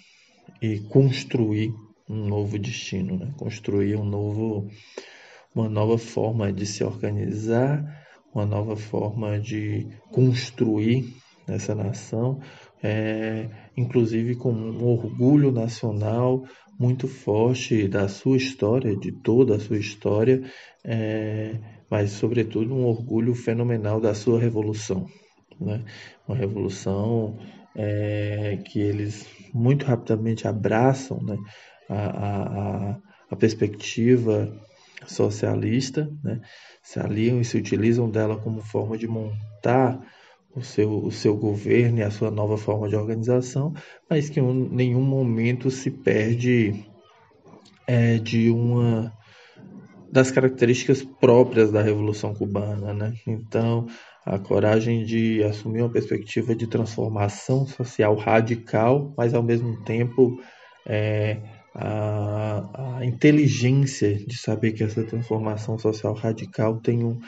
[0.61, 1.73] e construir
[2.09, 3.33] um novo destino, né?
[3.37, 4.69] construir um novo
[5.53, 7.83] uma nova forma de se organizar,
[8.33, 11.13] uma nova forma de construir
[11.47, 12.39] essa nação,
[12.83, 16.43] é, inclusive com um orgulho nacional
[16.79, 20.43] muito forte da sua história, de toda a sua história,
[20.83, 21.57] é,
[21.89, 25.07] mas sobretudo um orgulho fenomenal da sua revolução,
[25.59, 25.83] né?
[26.27, 27.39] Uma revolução
[27.75, 31.37] é, que eles muito rapidamente abraçam, né?
[31.89, 32.97] a, a,
[33.31, 34.53] a perspectiva
[35.05, 36.41] socialista, né?
[36.81, 39.99] se aliam e se utilizam dela como forma de montar
[40.55, 43.73] o seu, o seu governo e a sua nova forma de organização,
[44.09, 46.85] mas que em nenhum momento se perde
[47.85, 49.13] é, de uma
[50.11, 52.93] das características próprias da Revolução Cubana.
[52.93, 53.13] Né?
[53.27, 53.85] Então,
[54.25, 60.41] a coragem de assumir uma perspectiva de transformação social radical, mas ao mesmo tempo
[60.85, 61.39] é,
[61.77, 67.19] a, a inteligência de saber que essa transformação social radical tem, um,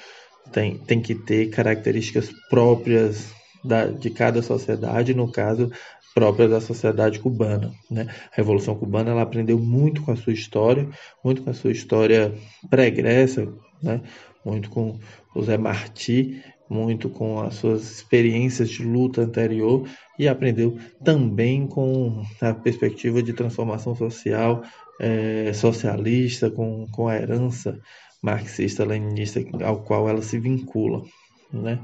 [0.51, 3.31] tem, tem que ter características próprias
[3.63, 5.71] da, de cada sociedade, no caso,
[6.15, 7.71] próprias da sociedade cubana.
[7.89, 8.07] Né?
[8.31, 10.89] A Revolução Cubana ela aprendeu muito com a sua história,
[11.23, 12.33] muito com a sua história
[12.69, 13.47] pregressa,
[13.81, 14.01] né?
[14.43, 14.99] muito com
[15.35, 22.23] o Zé Martí, muito com as suas experiências de luta anterior e aprendeu também com
[22.39, 24.63] a perspectiva de transformação social
[24.99, 27.79] é, socialista, com, com a herança
[28.21, 31.03] marxista-leninista ao qual ela se vincula.
[31.51, 31.79] Né?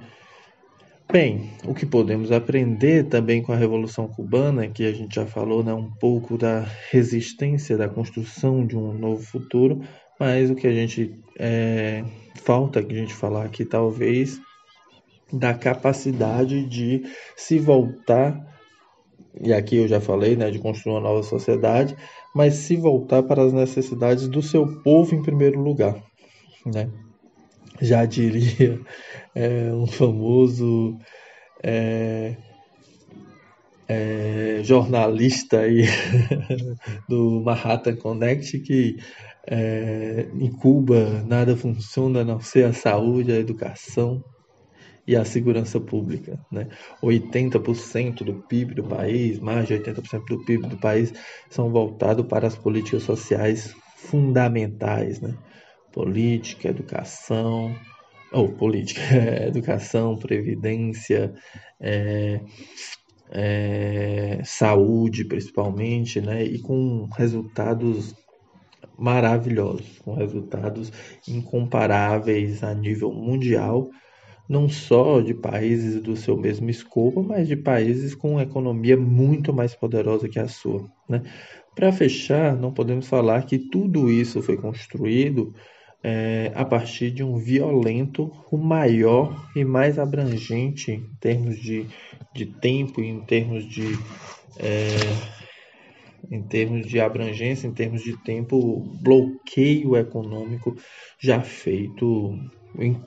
[1.11, 5.63] Bem, o que podemos aprender também com a Revolução Cubana, que a gente já falou
[5.63, 9.81] né, um pouco da resistência, da construção de um novo futuro,
[10.19, 12.03] mas o que a gente é,
[12.35, 14.41] falta que a gente falar aqui talvez
[15.31, 17.03] da capacidade de
[17.35, 18.39] se voltar,
[19.41, 21.95] e aqui eu já falei, né, de construir uma nova sociedade,
[22.33, 26.01] mas se voltar para as necessidades do seu povo em primeiro lugar,
[26.65, 26.89] né?
[27.81, 28.79] Já diria
[29.35, 30.97] é, um famoso
[31.61, 32.37] é,
[33.87, 35.83] é, jornalista aí
[37.09, 38.97] do Manhattan Connect que
[39.47, 44.23] é, em Cuba nada funciona a não ser a saúde, a educação,
[45.07, 46.39] e a segurança pública.
[46.51, 46.67] Né?
[47.01, 51.13] 80% do PIB do país, mais de 80% do PIB do país,
[51.49, 55.21] são voltados para as políticas sociais fundamentais.
[55.21, 55.35] Né?
[55.91, 57.75] Política, educação,
[58.31, 59.01] ou política,
[59.47, 61.33] educação, previdência,
[61.79, 62.41] é,
[63.31, 66.43] é, saúde principalmente, né?
[66.43, 68.15] e com resultados
[68.97, 70.91] maravilhosos, com resultados
[71.27, 73.89] incomparáveis a nível mundial
[74.47, 79.51] não só de países do seu mesmo escopo, mas de países com uma economia muito
[79.53, 80.89] mais poderosa que a sua.
[81.09, 81.21] Né?
[81.75, 85.53] Para fechar, não podemos falar que tudo isso foi construído
[86.03, 91.87] é, a partir de um violento, o maior e mais abrangente em termos de,
[92.33, 93.97] de tempo, em termos de
[94.59, 94.95] é,
[96.31, 100.75] em termos de abrangência, em termos de tempo, bloqueio econômico
[101.19, 102.39] já feito
[102.77, 102.99] em,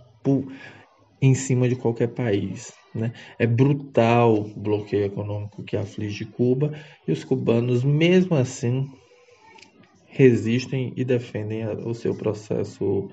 [1.20, 2.72] em cima de qualquer país.
[2.94, 3.12] Né?
[3.38, 6.72] É brutal o bloqueio econômico que aflige Cuba
[7.06, 8.88] e os cubanos, mesmo assim,
[10.06, 13.08] resistem e defendem o seu processo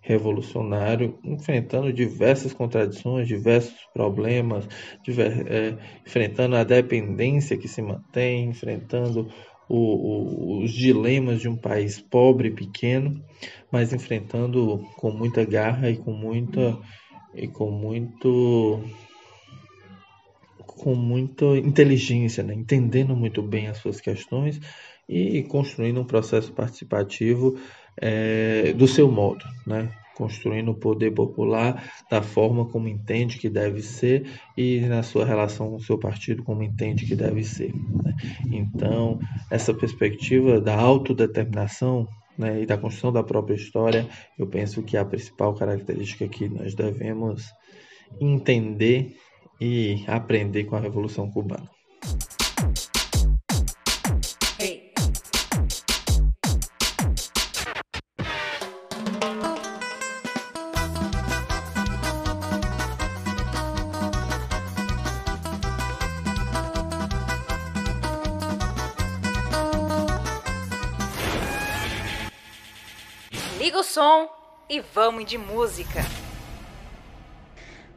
[0.00, 4.66] revolucionário, enfrentando diversas contradições, diversos problemas,
[5.04, 9.28] diver, é, enfrentando a dependência que se mantém, enfrentando
[9.68, 13.22] o, o, os dilemas de um país pobre e pequeno,
[13.70, 16.78] mas enfrentando com muita garra e com muita
[17.34, 18.82] e com muito
[20.66, 22.54] com muita inteligência, né?
[22.54, 24.60] entendendo muito bem as suas questões
[25.08, 27.58] e construindo um processo participativo
[27.96, 29.90] é, do seu modo, né?
[30.14, 35.70] construindo o poder popular da forma como entende que deve ser e na sua relação
[35.70, 37.72] com o seu partido como entende que deve ser.
[37.72, 38.14] Né?
[38.50, 42.06] Então, essa perspectiva da autodeterminação
[42.38, 44.08] né, e da construção da própria história,
[44.38, 47.52] eu penso que a principal característica que nós devemos
[48.20, 49.16] entender
[49.60, 51.68] e aprender com a Revolução Cubana.
[73.98, 74.28] Som
[74.70, 75.98] e vamos de música.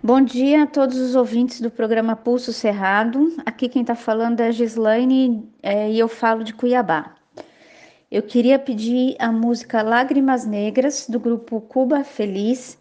[0.02, 3.36] Bom dia a todos os ouvintes do programa Pulso Cerrado.
[3.46, 7.14] Aqui quem está falando é a Gislaine é, e eu falo de Cuiabá.
[8.10, 12.80] Eu queria pedir a música Lágrimas Negras, do grupo Cuba Feliz,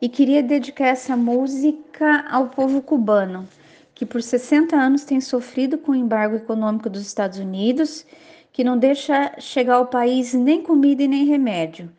[0.00, 3.46] e queria dedicar essa música ao povo cubano,
[3.94, 8.06] que por 60 anos tem sofrido com o embargo econômico dos Estados Unidos,
[8.50, 11.92] que não deixa chegar ao país nem comida e nem remédio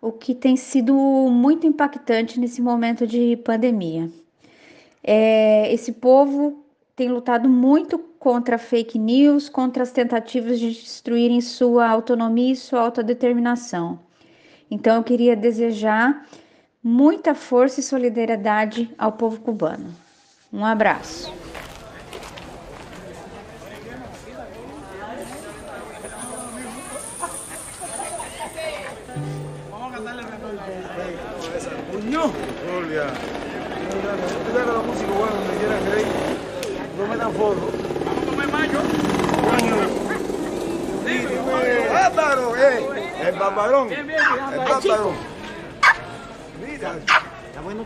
[0.00, 4.10] o que tem sido muito impactante nesse momento de pandemia.
[5.02, 6.64] É, esse povo
[6.96, 12.80] tem lutado muito contra fake news, contra as tentativas de destruírem sua autonomia e sua
[12.80, 13.98] autodeterminação.
[14.70, 16.26] Então, eu queria desejar
[16.82, 19.94] muita força e solidariedade ao povo cubano.
[20.52, 21.32] Um abraço.
[37.40, 37.70] No me dan fotos.
[38.04, 38.80] Vamos a comer mayo.
[39.50, 39.76] Coño.
[41.06, 41.14] Sí,
[41.92, 42.56] ¡Bárbaro!
[42.56, 42.78] ¡Eh!
[43.26, 43.92] El barbarón.
[43.92, 45.14] El barbarón.
[46.60, 46.92] Mira.
[47.48, 47.84] Está bueno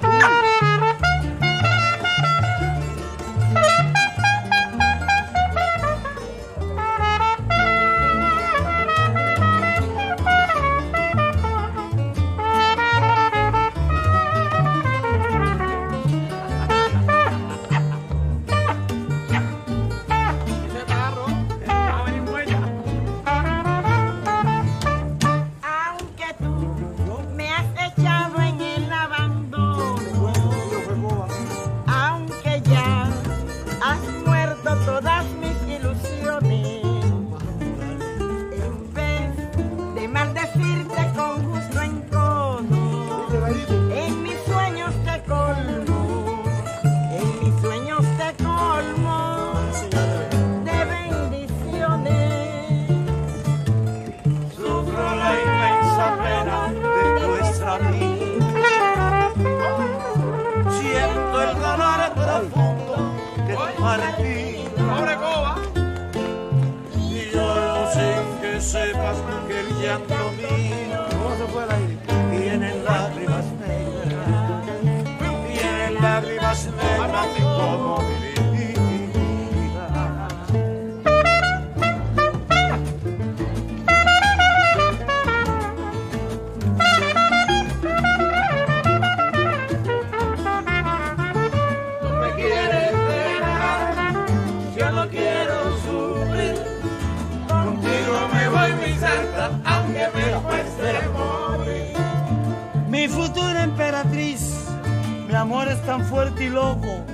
[105.87, 107.05] tan fuerte y loco.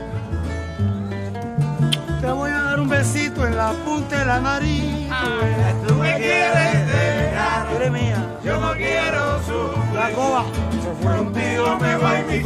[2.20, 5.08] Te voy a dar un besito en la punta de la nariz.
[5.10, 5.24] Ah,
[5.86, 7.90] tú me quieres dejar.
[7.90, 8.38] Mía.
[8.44, 9.94] Yo no quiero sufrir.
[9.94, 10.44] La coba.
[11.02, 12.40] Contigo me va a mi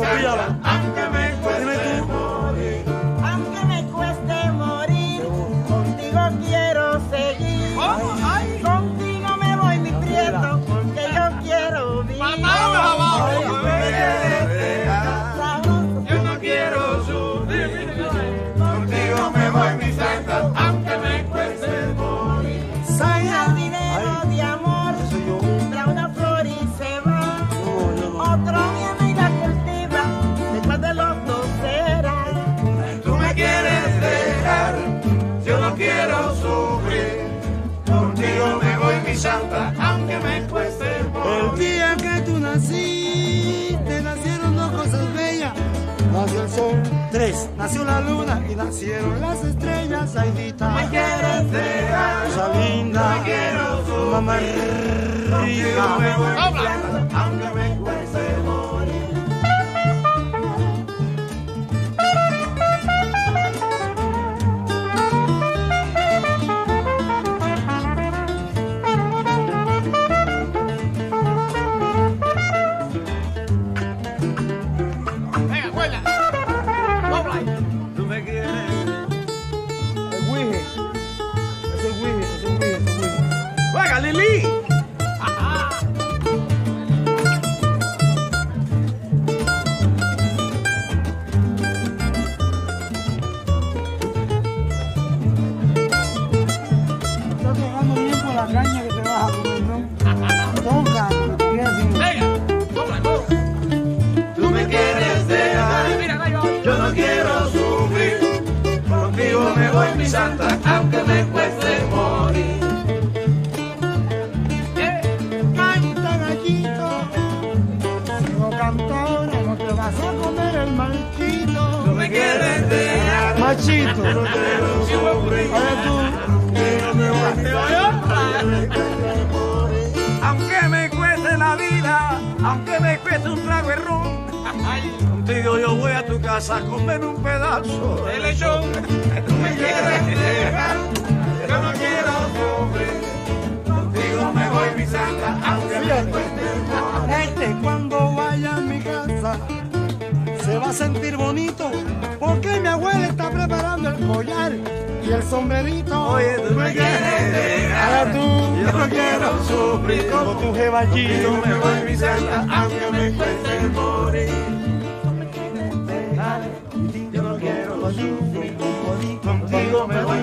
[48.74, 50.68] Nacieron las estrellas, Aidita.
[50.70, 52.56] Me quieres dejar.
[52.56, 53.14] Linda.
[53.14, 54.10] Te quiero subir.
[54.10, 54.38] Mamá.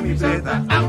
[0.02, 0.81] mi that.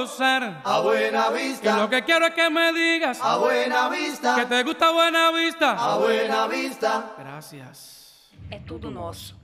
[0.00, 0.60] Gozar.
[0.64, 1.70] A buena vista.
[1.70, 3.20] Y lo que quiero es que me digas.
[3.22, 4.34] A buena vista.
[4.36, 5.72] Que te gusta buena vista.
[5.72, 7.14] A buena vista.
[7.18, 8.30] Gracias.
[8.50, 9.38] É tudo nosso.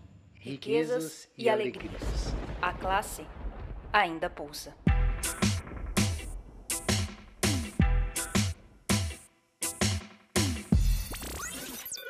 [0.45, 2.35] Riquezas e alegrias.
[2.62, 3.27] A classe
[3.93, 4.77] ainda pulsa.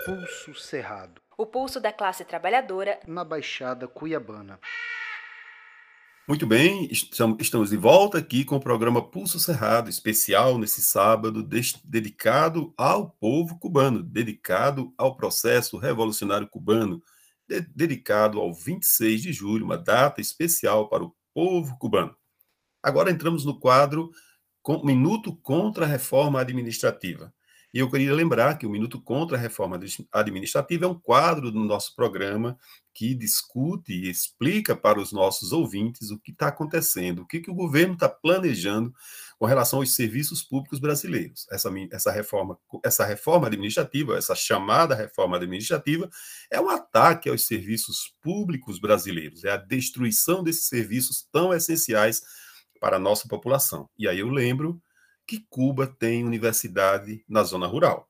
[0.04, 1.20] Pulso Cerrado.
[1.36, 4.58] O pulso da classe trabalhadora na Baixada Cuiabana.
[6.28, 11.40] Muito bem, estamos de volta aqui com o programa Pulso Cerrado, especial nesse sábado,
[11.84, 17.00] dedicado ao povo cubano, dedicado ao processo revolucionário cubano,
[17.48, 22.16] de dedicado ao 26 de julho, uma data especial para o povo cubano.
[22.82, 24.10] Agora entramos no quadro
[24.60, 27.32] com, Minuto contra a Reforma Administrativa.
[27.76, 29.78] E eu queria lembrar que o Minuto contra a Reforma
[30.10, 32.58] Administrativa é um quadro do nosso programa
[32.94, 37.50] que discute e explica para os nossos ouvintes o que está acontecendo, o que, que
[37.50, 38.94] o governo está planejando
[39.38, 41.46] com relação aos serviços públicos brasileiros.
[41.50, 46.08] Essa, essa, reforma, essa reforma administrativa, essa chamada reforma administrativa,
[46.50, 52.22] é um ataque aos serviços públicos brasileiros, é a destruição desses serviços tão essenciais
[52.80, 53.86] para a nossa população.
[53.98, 54.80] E aí eu lembro
[55.26, 58.08] que Cuba tem universidade na zona rural.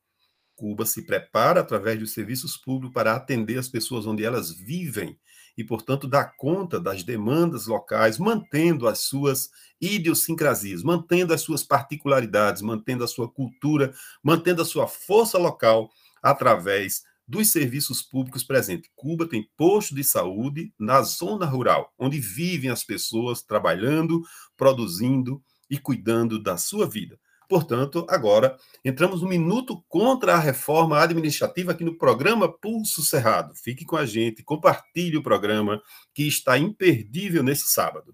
[0.54, 5.18] Cuba se prepara através dos serviços públicos para atender as pessoas onde elas vivem
[5.56, 9.50] e, portanto, dá conta das demandas locais, mantendo as suas
[9.80, 15.90] idiosincrasias, mantendo as suas particularidades, mantendo a sua cultura, mantendo a sua força local
[16.22, 18.90] através dos serviços públicos presentes.
[18.94, 24.22] Cuba tem posto de saúde na zona rural, onde vivem as pessoas trabalhando,
[24.56, 27.18] produzindo e cuidando da sua vida.
[27.48, 33.54] Portanto, agora entramos no minuto contra a reforma administrativa aqui no programa Pulso Cerrado.
[33.54, 35.80] Fique com a gente, compartilhe o programa
[36.12, 38.12] que está imperdível nesse sábado.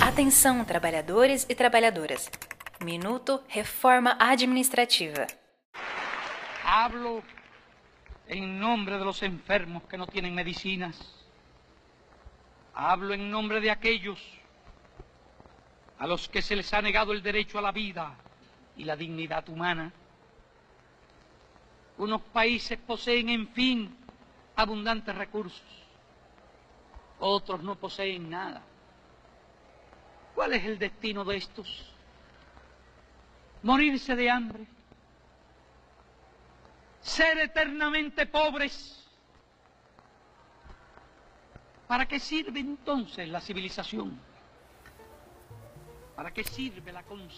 [0.00, 2.30] Atenção, trabalhadores e trabalhadoras.
[2.82, 5.26] Minuto Reforma Administrativa.
[6.64, 7.22] Hablo
[8.28, 10.96] en nombre de los enfermos que no tienen medicinas.
[12.74, 14.20] Hablo en nombre de aquellos
[15.98, 18.14] a los que se les ha negado el derecho a la vida
[18.76, 19.92] y la dignidad humana.
[21.98, 23.96] Unos países poseen, en fin,
[24.56, 25.62] abundantes recursos.
[27.18, 28.62] Otros no poseen nada.
[30.34, 31.90] ¿Cuál es el destino de estos?
[33.62, 34.66] Morirse de hambre.
[37.06, 39.00] Ser eternamente pobres.
[41.86, 44.18] ¿Para qué sirve entonces la civilización?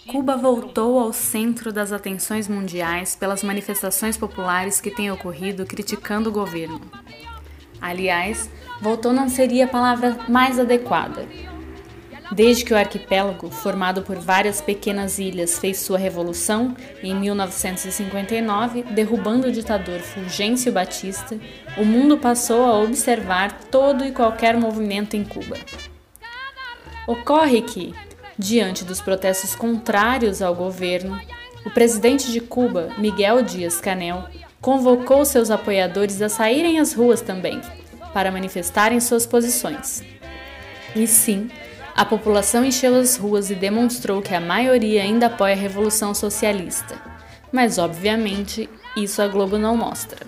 [0.06, 6.32] Cuba voltou ao centro das atenções mundiais pelas manifestações populares que têm ocorrido criticando o
[6.32, 6.80] governo.
[7.80, 8.48] Aliás,
[8.80, 11.26] voltou não seria a palavra mais adequada.
[12.30, 19.48] Desde que o arquipélago, formado por várias pequenas ilhas, fez sua revolução em 1959, derrubando
[19.48, 21.38] o ditador Fulgêncio Batista,
[21.78, 25.56] o mundo passou a observar todo e qualquer movimento em Cuba.
[27.06, 27.94] Ocorre que,
[28.38, 31.18] diante dos protestos contrários ao governo,
[31.64, 34.24] o presidente de Cuba, Miguel Dias-Canel,
[34.60, 37.62] convocou seus apoiadores a saírem às ruas também,
[38.12, 40.02] para manifestarem suas posições.
[40.94, 41.50] E sim,
[41.98, 46.94] a população encheu as ruas e demonstrou que a maioria ainda apoia a revolução socialista.
[47.50, 50.24] Mas, obviamente, isso a Globo não mostra.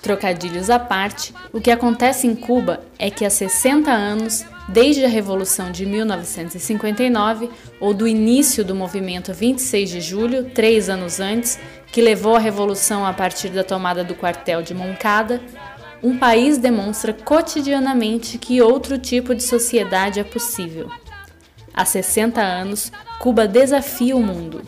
[0.00, 5.08] Trocadilhos à parte, o que acontece em Cuba é que há 60 anos, desde a
[5.08, 11.58] Revolução de 1959, ou do início do movimento 26 de julho, três anos antes,
[11.90, 15.40] que levou à revolução a partir da tomada do quartel de Moncada,
[16.02, 20.90] um país demonstra cotidianamente que outro tipo de sociedade é possível.
[21.74, 24.62] Há 60 anos, Cuba desafia o mundo.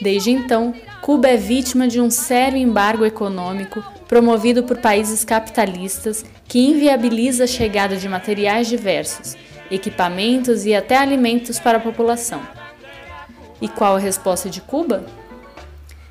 [0.00, 6.58] Desde então, Cuba é vítima de um sério embargo econômico promovido por países capitalistas que
[6.58, 9.36] inviabiliza a chegada de materiais diversos,
[9.70, 12.40] equipamentos e até alimentos para a população.
[13.60, 15.04] E qual a resposta de Cuba?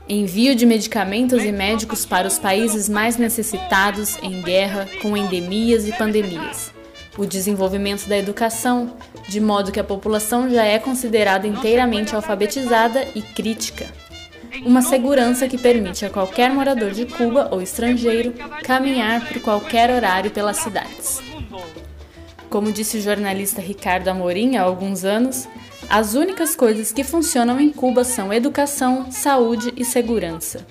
[0.08, 5.92] Envio de medicamentos e médicos para os países mais necessitados em guerra com endemias e
[5.94, 6.72] pandemias.
[7.18, 8.94] O desenvolvimento da educação,
[9.28, 13.88] de modo que a população já é considerada inteiramente alfabetizada e crítica.
[14.64, 18.32] Uma segurança que permite a qualquer morador de Cuba ou estrangeiro
[18.64, 21.20] caminhar por qualquer horário pelas cidades.
[22.48, 25.48] Como disse o jornalista Ricardo Amorim há alguns anos,
[25.90, 30.66] as únicas coisas que funcionam em Cuba são educação, saúde e segurança.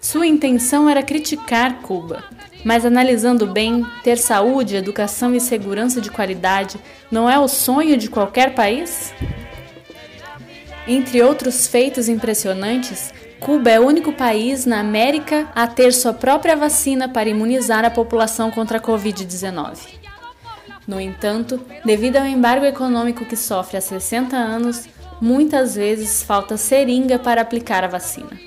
[0.00, 2.24] Sua intenção era criticar Cuba,
[2.64, 6.78] mas analisando bem, ter saúde, educação e segurança de qualidade
[7.10, 9.12] não é o sonho de qualquer país?
[10.86, 16.56] Entre outros feitos impressionantes, Cuba é o único país na América a ter sua própria
[16.56, 20.03] vacina para imunizar a população contra a Covid-19.
[20.86, 24.86] No entanto, devido ao embargo econômico que sofre há 60 anos,
[25.20, 28.38] muitas vezes falta seringa para aplicar a vacina.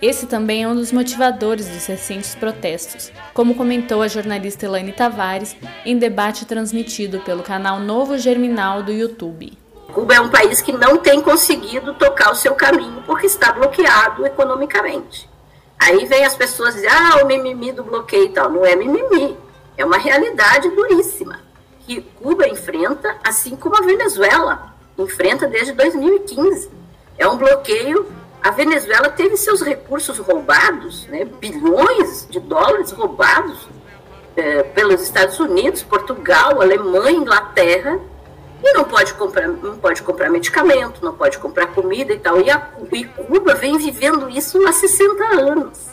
[0.00, 5.56] Esse também é um dos motivadores dos recentes protestos, como comentou a jornalista Elaine Tavares
[5.84, 9.58] em debate transmitido pelo canal Novo Germinal do YouTube.
[9.92, 14.24] Cuba é um país que não tem conseguido tocar o seu caminho porque está bloqueado
[14.24, 15.28] economicamente.
[15.78, 18.50] Aí vem as pessoas dizer, ah, o mimimi do bloqueio e tal.
[18.50, 19.36] Não é mimimi,
[19.78, 21.40] é uma realidade duríssima
[21.86, 26.68] que Cuba enfrenta, assim como a Venezuela enfrenta desde 2015.
[27.16, 28.06] É um bloqueio.
[28.42, 33.68] A Venezuela teve seus recursos roubados, né, bilhões de dólares roubados
[34.36, 37.98] é, pelos Estados Unidos, Portugal, Alemanha, Inglaterra,
[38.62, 42.40] e não pode comprar, não pode comprar medicamento, não pode comprar comida e tal.
[42.40, 45.86] E, a, e Cuba vem vivendo isso há 60 anos.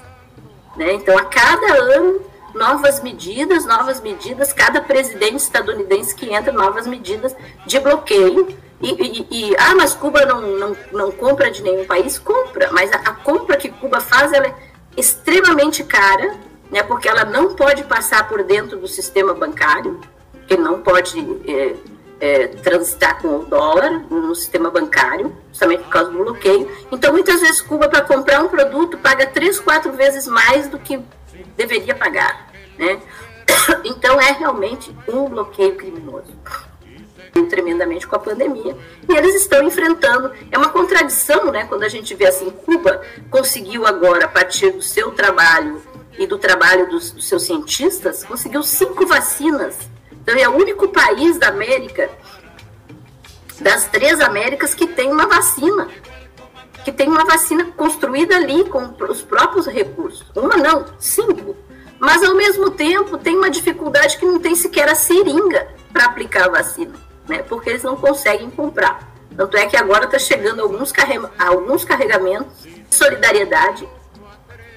[0.76, 0.94] Né?
[0.94, 2.22] Então, a cada ano,
[2.56, 7.36] novas medidas, novas medidas, cada presidente estadunidense que entra, novas medidas
[7.66, 8.58] de bloqueio.
[8.82, 12.18] E, e, e ah, mas Cuba não, não, não compra de nenhum país?
[12.18, 14.56] Compra, mas a, a compra que Cuba faz ela é
[14.98, 16.36] extremamente cara,
[16.72, 16.82] né?
[16.84, 20.00] porque ela não pode passar por dentro do sistema bancário,
[20.48, 21.20] que não pode.
[21.48, 21.76] É,
[22.20, 26.72] é, transitar com o dólar no sistema bancário, justamente por causa do bloqueio.
[26.92, 31.00] Então, muitas vezes, Cuba, para comprar um produto, paga três, quatro vezes mais do que
[31.56, 32.52] deveria pagar.
[32.78, 33.00] Né?
[33.84, 36.34] Então, é realmente um bloqueio criminoso.
[37.50, 38.78] Tremendamente com a pandemia.
[39.08, 40.32] E eles estão enfrentando.
[40.52, 41.66] É uma contradição, né?
[41.66, 45.82] Quando a gente vê assim: Cuba conseguiu agora, a partir do seu trabalho
[46.18, 49.78] e do trabalho dos, dos seus cientistas, conseguiu cinco vacinas
[50.26, 52.10] então é o único país da América,
[53.62, 55.88] das três Américas, que tem uma vacina.
[56.86, 60.26] Que tem uma vacina construída ali com os próprios recursos.
[60.36, 61.56] Uma não, cinco.
[62.00, 66.46] Mas ao mesmo tempo tem uma dificuldade que não tem sequer a seringa para aplicar
[66.46, 66.94] a vacina,
[67.28, 67.42] né?
[67.42, 69.12] Porque eles não conseguem comprar.
[69.36, 73.88] Tanto é que agora está chegando alguns, carrega alguns carregamentos de solidariedade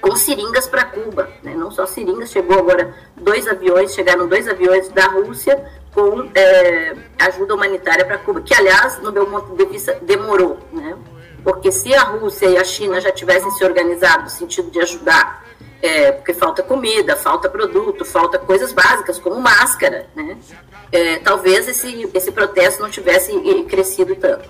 [0.01, 1.53] com seringas para Cuba, né?
[1.53, 7.55] não só seringas, chegou agora dois aviões, chegaram dois aviões da Rússia com é, ajuda
[7.55, 10.95] humanitária para Cuba, que aliás, no meu ponto de vista, demorou, né?
[11.43, 15.45] Porque se a Rússia e a China já tivessem se organizado no sentido de ajudar,
[15.81, 20.37] é, porque falta comida, falta produto, falta coisas básicas como máscara, né?
[20.91, 23.31] É, talvez esse, esse protesto não tivesse
[23.69, 24.49] crescido tanto.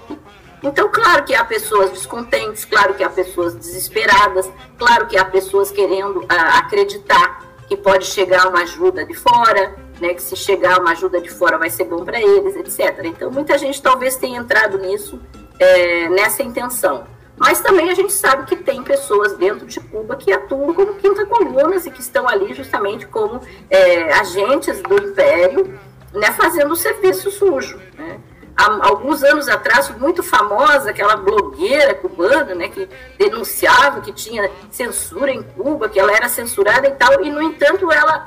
[0.63, 5.71] Então, claro que há pessoas descontentes, claro que há pessoas desesperadas, claro que há pessoas
[5.71, 10.91] querendo ah, acreditar que pode chegar uma ajuda de fora, né, que se chegar uma
[10.91, 13.05] ajuda de fora vai ser bom para eles, etc.
[13.05, 15.19] Então, muita gente talvez tenha entrado nisso,
[15.59, 17.05] é, nessa intenção.
[17.37, 21.25] Mas também a gente sabe que tem pessoas dentro de Cuba que atuam como quinta
[21.25, 25.79] colunas e que estão ali justamente como é, agentes do império,
[26.13, 27.79] né, fazendo o serviço sujo.
[27.97, 28.19] Né?
[28.59, 35.31] há alguns anos atrás, muito famosa, aquela blogueira cubana, né, que denunciava que tinha censura
[35.31, 38.25] em Cuba, que ela era censurada e tal, e no entanto ela,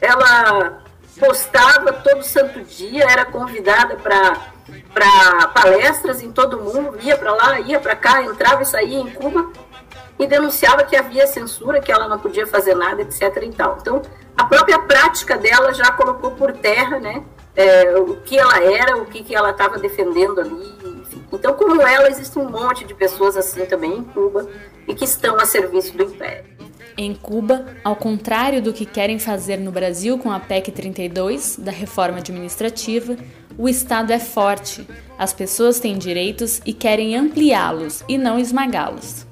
[0.00, 0.82] ela
[1.18, 4.51] postava todo santo dia, era convidada para
[4.92, 9.10] para palestras em todo mundo, ia para lá, ia para cá, entrava e saía em
[9.10, 9.50] Cuba
[10.18, 13.22] e denunciava que havia censura, que ela não podia fazer nada, etc.
[13.42, 13.78] E tal.
[13.80, 14.02] Então,
[14.36, 17.22] a própria prática dela já colocou por terra, né,
[17.54, 20.74] é, o que ela era, o que, que ela estava defendendo ali.
[21.02, 21.24] Enfim.
[21.32, 24.48] Então, como ela, existe um monte de pessoas assim também em Cuba
[24.86, 26.51] e que estão a serviço do Império.
[26.96, 31.72] Em Cuba, ao contrário do que querem fazer no Brasil com a PEC 32, da
[31.72, 33.16] reforma administrativa,
[33.56, 34.86] o Estado é forte,
[35.18, 39.26] as pessoas têm direitos e querem ampliá-los e não esmagá-los.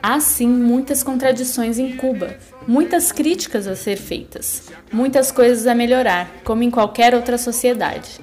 [0.00, 2.36] Há sim muitas contradições em Cuba,
[2.66, 8.20] muitas críticas a ser feitas, muitas coisas a melhorar, como em qualquer outra sociedade.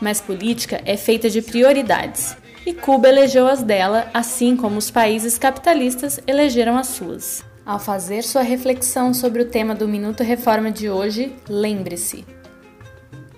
[0.00, 2.34] Mas política é feita de prioridades,
[2.64, 7.49] e Cuba elegeu as dela, assim como os países capitalistas elegeram as suas.
[7.70, 12.26] Ao fazer sua reflexão sobre o tema do Minuto Reforma de hoje, lembre-se: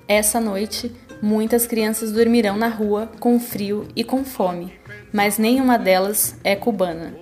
[0.09, 4.73] essa noite, muitas crianças dormirão na rua com frio e com fome,
[5.13, 7.13] mas nenhuma delas é cubana.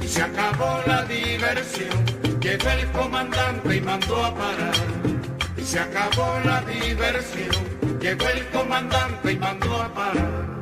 [0.00, 2.04] Y se acabó la diversión,
[2.40, 4.74] llegó el comandante y mandó a parar.
[5.56, 10.53] Y se acabó la diversión, llegó el comandante y mandó a parar.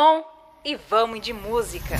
[0.00, 0.24] Som
[0.64, 1.96] e vamos de música.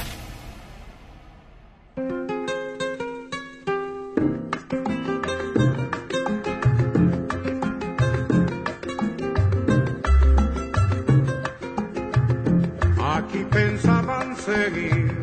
[13.17, 15.15] Aquí pensaban seguir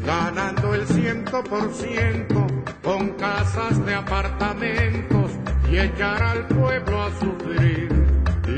[0.00, 2.44] ganando el ciento por ciento
[2.82, 5.30] con casas de apartamentos
[5.70, 7.95] y echar al pueblo a sufrir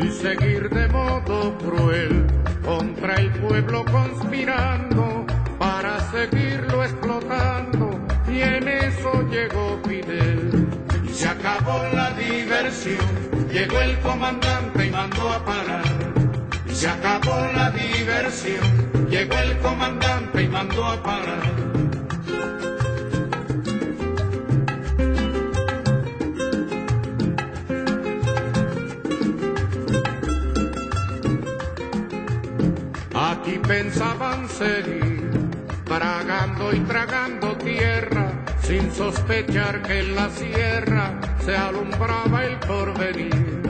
[0.03, 2.27] y seguir de modo cruel
[2.65, 5.27] contra el pueblo conspirando
[5.59, 7.99] para seguirlo explotando.
[8.29, 10.69] Y en eso llegó Fidel.
[11.05, 12.99] Y se acabó la diversión.
[13.51, 15.85] Llegó el comandante y mandó a parar.
[16.69, 19.09] Y se acabó la diversión.
[19.11, 21.68] Llegó el comandante y mandó a parar
[33.49, 35.31] Aquí pensaban seguir,
[35.87, 43.63] tragando y tragando tierra, sin sospechar que en la sierra se alumbraba el porvenir.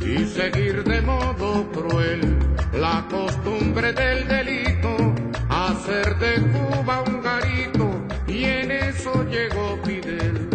[0.00, 2.36] Y seguir de modo cruel
[2.74, 5.14] la costumbre del delito,
[5.48, 7.90] hacer de Cuba un garito,
[8.26, 10.50] y en eso llegó Fidel.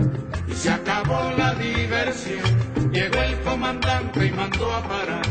[0.48, 5.26] Y se acabó la diversión, llegó el comandante y mandó a parar.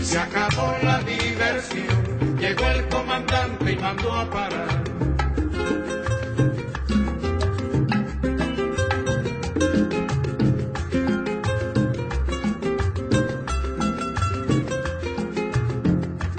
[0.00, 2.15] Y se acabó la diversión,
[2.46, 4.84] llegó el comandante y mandó a parar.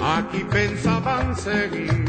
[0.00, 2.04] Aquí pensaban seguir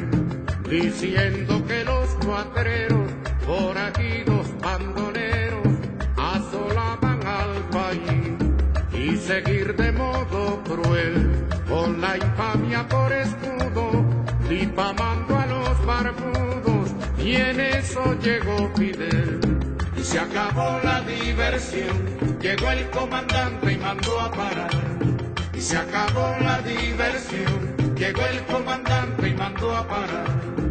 [0.69, 3.11] diciendo que los cuatreros,
[3.45, 5.67] forajidos, bandoneros,
[6.15, 8.37] asolaban al país
[8.93, 11.48] y seguir de modo cruel
[12.09, 14.03] la infamia por escudo,
[14.49, 19.39] difamando a los barbudos y en eso llegó Fidel.
[19.95, 21.97] Y se acabó la diversión,
[22.41, 24.71] llegó el comandante y mandó a parar.
[25.53, 30.68] Y se acabó la diversión, llegó el comandante y mandó a parar.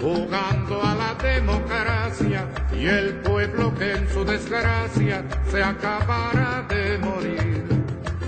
[0.00, 7.64] Jugando a la democracia y el pueblo que en su desgracia se acabara de morir.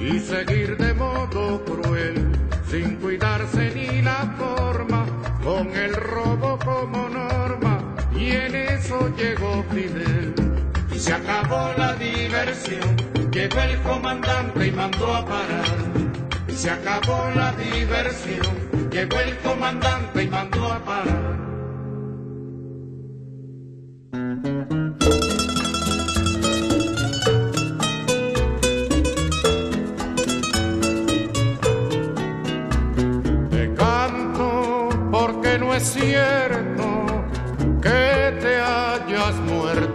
[0.00, 2.32] Y seguir de modo cruel
[2.68, 5.06] sin cuidarse ni la forma
[5.44, 10.34] con el robo como norma y en eso llegó Fidel.
[10.92, 12.96] Y se acabó la diversión
[13.30, 15.66] llegó el comandante y mandó a parar.
[16.48, 21.32] Y se acabó la diversión llegó el comandante y mandó a parar.
[33.50, 37.24] Te canto porque no es cierto
[37.80, 39.91] que te hayas muerto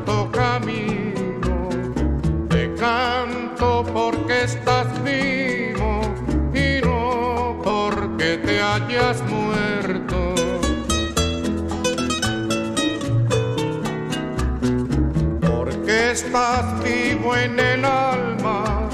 [16.28, 18.90] estás vivo en el alma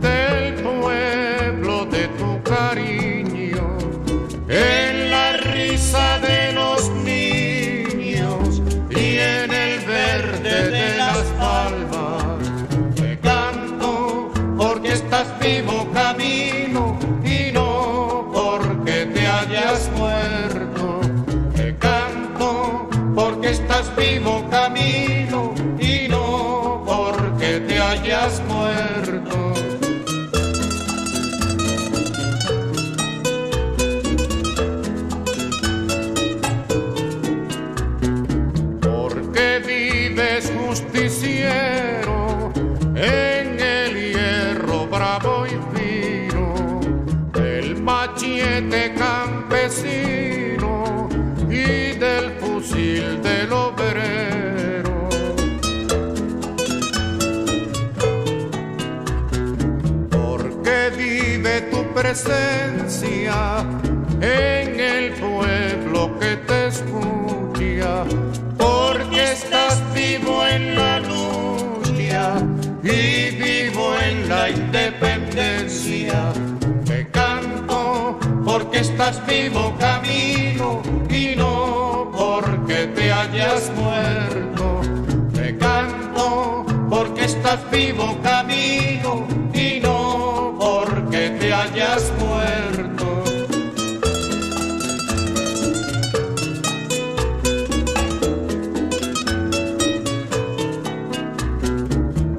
[0.00, 3.76] del pueblo de tu cariño,
[4.48, 12.38] en la risa de los niños y en el verde de las palmas.
[12.94, 21.00] Te canto porque estás vivo camino y no porque te hayas muerto.
[21.56, 24.45] Te canto porque estás vivo
[27.86, 29.15] hayas muerto.
[62.16, 63.66] Presencia
[64.20, 68.04] en el pueblo que te escucha,
[68.56, 72.36] porque estás vivo en la lucha
[72.82, 76.32] y vivo en la independencia.
[76.86, 84.80] Te canto porque estás vivo camino y no porque te hayas muerto.
[85.34, 89.35] Te canto porque estás vivo camino
[91.76, 93.24] hayas muerto.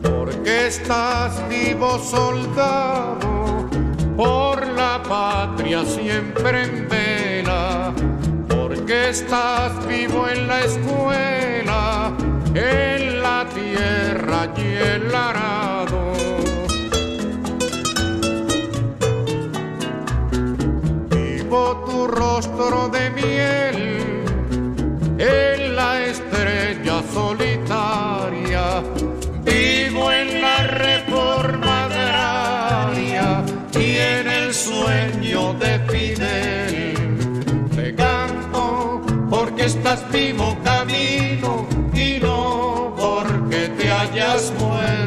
[0.01, 3.69] Porque estás vivo soldado,
[4.15, 7.93] por la patria siempre en vela.
[8.47, 12.11] Porque estás vivo en la escuela,
[12.55, 16.46] en la tierra y el arado.
[21.49, 24.25] Tu rostro de miel
[25.17, 28.83] en la estrella solitaria.
[29.45, 37.69] Vivo en la reforma agraria y en el sueño de Fidel.
[37.73, 45.06] Te canto porque estás vivo camino y no porque te hayas muerto.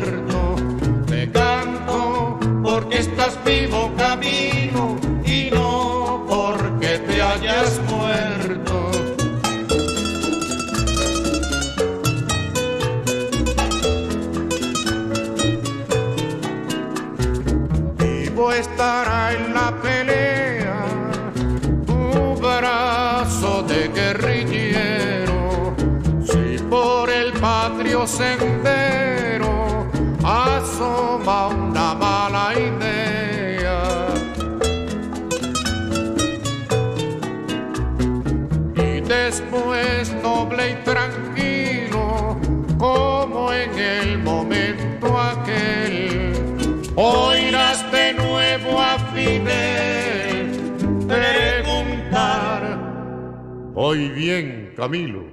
[54.77, 55.33] Camilo.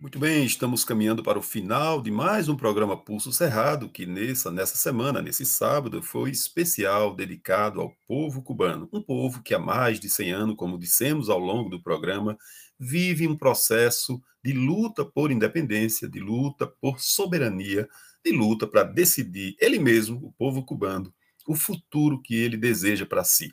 [0.00, 4.52] Muito bem, estamos caminhando para o final de mais um programa Pulso Cerrado, que nessa,
[4.52, 8.88] nessa semana, nesse sábado, foi especial, dedicado ao povo cubano.
[8.92, 12.38] Um povo que há mais de 100 anos, como dissemos ao longo do programa,
[12.78, 17.88] vive um processo de luta por independência, de luta por soberania,
[18.24, 21.12] de luta para decidir ele mesmo, o povo cubano,
[21.44, 23.52] o futuro que ele deseja para si.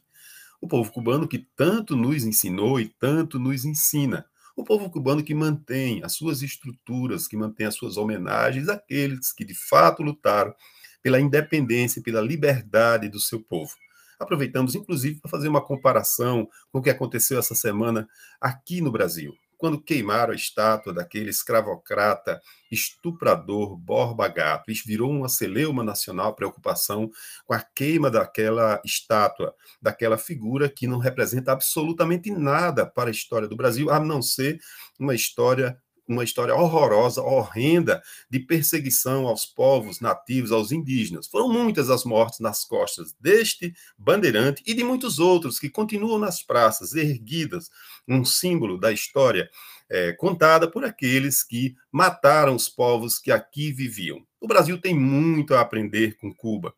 [0.61, 4.25] O povo cubano que tanto nos ensinou e tanto nos ensina.
[4.55, 9.45] O povo cubano que mantém as suas estruturas, que mantém as suas homenagens àqueles que
[9.45, 10.53] de fato lutaram
[11.01, 13.73] pela independência pela liberdade do seu povo.
[14.19, 18.07] Aproveitamos, inclusive, para fazer uma comparação com o que aconteceu essa semana
[18.41, 22.41] aqui no Brasil, quando queimaram a estátua daquele escravocrata,
[22.71, 24.71] estuprador Borba Gato.
[24.71, 27.11] Isso virou uma celeuma nacional, preocupação
[27.45, 33.49] com a queima daquela estátua, daquela figura que não representa absolutamente nada para a história
[33.49, 34.61] do Brasil, a não ser
[34.97, 35.77] uma história
[36.09, 41.27] uma história horrorosa, horrenda de perseguição aos povos nativos, aos indígenas.
[41.27, 46.41] Foram muitas as mortes nas costas deste bandeirante e de muitos outros que continuam nas
[46.41, 47.69] praças, erguidas,
[48.07, 49.49] um símbolo da história
[49.89, 54.25] é, contada por aqueles que mataram os povos que aqui viviam.
[54.41, 56.73] O Brasil tem muito a aprender com Cuba.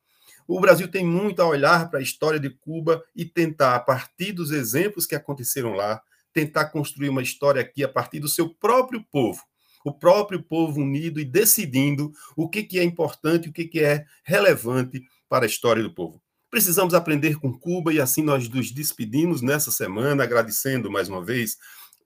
[0.48, 4.34] O Brasil tem muito a olhar para a história de Cuba e tentar, a partir
[4.34, 6.02] dos exemplos que aconteceram lá,
[6.34, 9.41] tentar construir uma história aqui a partir do seu próprio povo,
[9.84, 14.06] o próprio povo unido e decidindo o que, que é importante, o que, que é
[14.24, 16.22] relevante para a história do povo.
[16.49, 21.58] Precisamos aprender com Cuba e assim nós nos despedimos nessa semana, agradecendo mais uma vez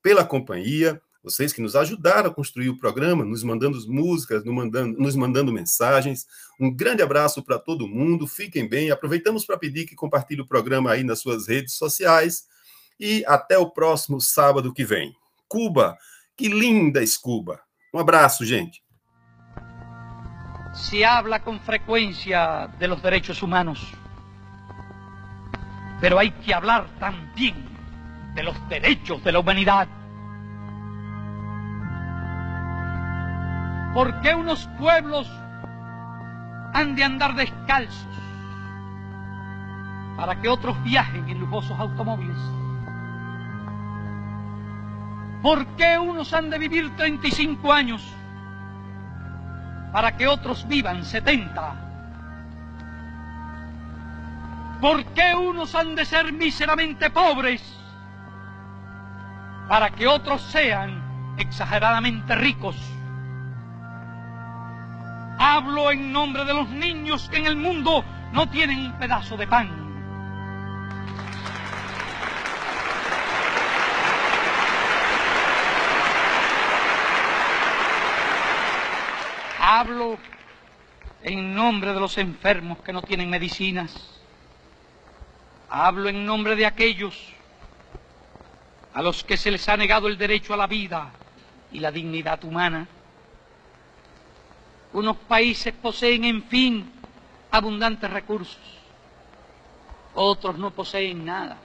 [0.04, 5.00] pela companhia, vocês que nos ajudaram a construir o programa, nos mandando músicas, nos mandando,
[5.00, 6.28] nos mandando mensagens.
[6.60, 8.92] Um grande abraço para todo mundo, fiquem bem.
[8.92, 12.44] Aproveitamos para pedir que compartilhe o programa aí nas suas redes sociais
[13.00, 15.14] e até o próximo sábado que vem.
[15.48, 15.98] Cuba,
[16.36, 17.62] que linda Cuba.
[17.94, 18.84] Um abraço, gente.
[20.74, 23.80] Se habla con frecuencia de los derechos humanos,
[26.02, 27.56] pero hay que hablar también
[28.36, 29.88] de los derechos de la humanidad.
[33.94, 35.26] ¿Por qué unos pueblos
[36.74, 38.06] han de andar descalzos
[40.18, 42.38] para que otros viajen en lujosos automóviles?
[45.42, 48.04] ¿Por qué unos han de vivir 35 años
[49.92, 51.76] para que otros vivan 70?
[54.82, 57.80] ¿Por qué unos han de ser míseramente pobres
[59.68, 62.76] para que otros sean exageradamente ricos?
[65.38, 69.48] Hablo en nombre de los niños que en el mundo no tienen un pedazo de
[69.48, 69.85] pan.
[79.78, 80.18] Hablo
[81.22, 83.94] en nombre de los enfermos que no tienen medicinas.
[85.70, 87.14] Hablo en nombre de aquellos
[88.94, 91.12] a los que se les ha negado el derecho a la vida
[91.74, 92.88] y la dignidad humana.
[94.94, 96.90] Unos países poseen, en fin,
[97.52, 98.80] abundantes recursos.
[100.14, 101.58] Otros no poseen nada.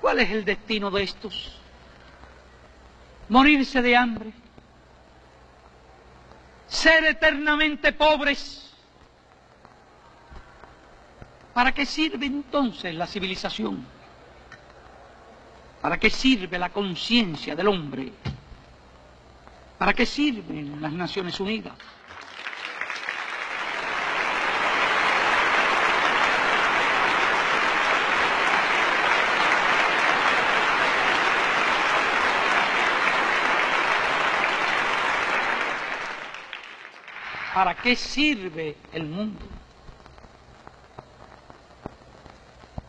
[0.00, 1.58] ¿Cuál es el destino de estos?
[3.30, 4.45] Morirse de hambre.
[6.68, 8.74] Ser eternamente pobres.
[11.54, 13.86] ¿Para qué sirve entonces la civilización?
[15.80, 18.12] ¿Para qué sirve la conciencia del hombre?
[19.78, 21.74] ¿Para qué sirven las Naciones Unidas?
[37.56, 39.46] ¿Para qué sirve el mundo?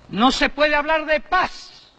[0.10, 1.90] No se puede hablar de paz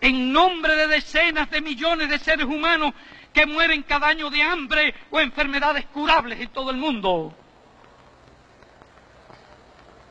[0.00, 2.94] en nombre de decenas de millones de seres humanos
[3.34, 7.34] que mueren cada año de hambre o enfermedades curables en todo el mundo.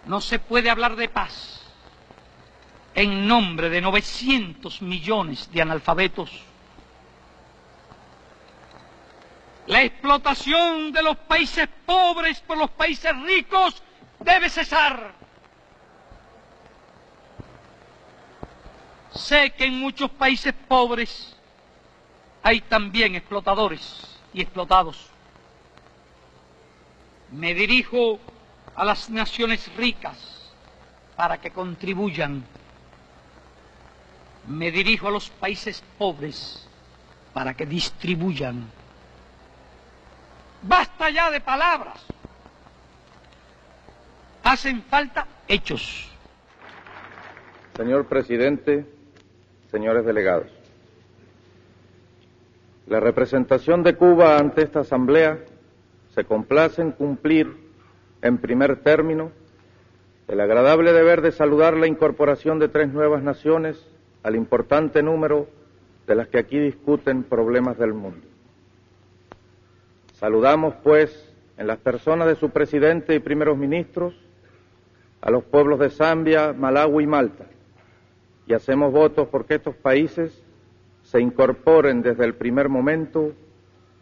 [0.06, 1.66] No se puede hablar de paz
[2.94, 6.51] en nombre de 900 millones de analfabetos.
[9.72, 13.82] La explotación de los países pobres por los países ricos
[14.20, 15.14] debe cesar.
[19.14, 21.38] Sé que en muchos países pobres
[22.44, 25.08] hay también explotadores y explotados.
[27.32, 28.20] Me dirijo
[28.76, 30.52] a las naciones ricas
[31.16, 32.44] para que contribuyan.
[34.50, 36.68] Me dirijo a los países pobres
[37.34, 38.81] para que distribuyan.
[40.64, 42.06] Basta ya de palabras.
[44.44, 46.10] Hacen falta hechos.
[47.76, 48.86] Señor presidente,
[49.72, 50.48] señores delegados,
[52.88, 55.40] la representación de Cuba ante esta Asamblea
[56.14, 57.56] se complace en cumplir,
[58.22, 59.32] en primer término,
[60.28, 63.88] el agradable deber de saludar la incorporación de tres nuevas naciones
[64.24, 65.48] al importante número
[66.08, 68.31] de las que aquí discuten problemas del mundo.
[70.22, 74.14] Saludamos, pues, en las personas de su presidente y primeros ministros,
[75.20, 77.46] a los pueblos de Zambia, Malawi y Malta,
[78.46, 80.40] y hacemos votos porque estos países
[81.02, 83.34] se incorporen desde el primer momento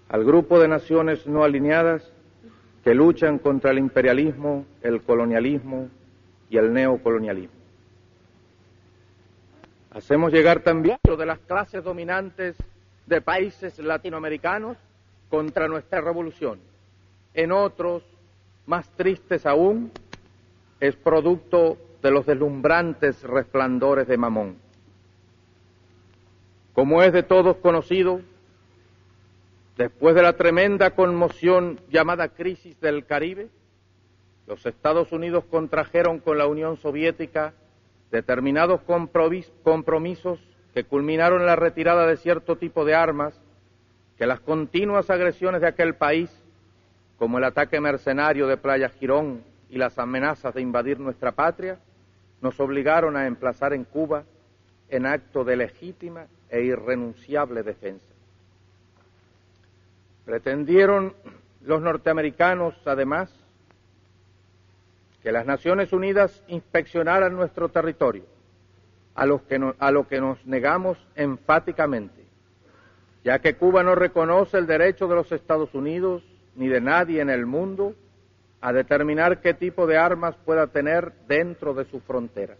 [0.09, 2.11] al grupo de naciones no alineadas
[2.83, 5.87] que luchan contra el imperialismo, el colonialismo
[6.49, 7.55] y el neocolonialismo.
[9.91, 12.57] Hacemos llegar también de las clases dominantes
[13.07, 14.75] de países latinoamericanos
[15.30, 16.60] contra nuestra revolución.
[17.34, 18.03] En otros,
[18.65, 19.91] más tristes aún,
[20.80, 24.57] es producto de los deslumbrantes resplandores de Mamón.
[26.73, 28.22] Como es de todos conocido,
[29.77, 33.49] después de la tremenda conmoción llamada crisis del Caribe,
[34.47, 37.53] los Estados Unidos contrajeron con la Unión Soviética
[38.11, 38.81] determinados
[39.64, 40.39] compromisos
[40.73, 43.39] que culminaron en la retirada de cierto tipo de armas
[44.19, 46.29] que las continuas agresiones de aquel país,
[47.17, 51.79] como el ataque mercenario de Playa Girón y las amenazas de invadir nuestra patria,
[52.41, 54.25] nos obligaron a emplazar en Cuba
[54.89, 58.03] en acto de legítima e irrenunciable defensa.
[60.25, 61.13] Pretendieron
[61.61, 63.33] los norteamericanos, además,
[65.23, 68.25] que las Naciones Unidas inspeccionaran nuestro territorio,
[69.15, 72.18] a, a lo que nos negamos enfáticamente,
[73.23, 76.23] ya que Cuba no reconoce el derecho de los Estados Unidos
[76.55, 77.95] ni de nadie en el mundo
[78.61, 82.57] a determinar qué tipo de armas pueda tener dentro de sus fronteras.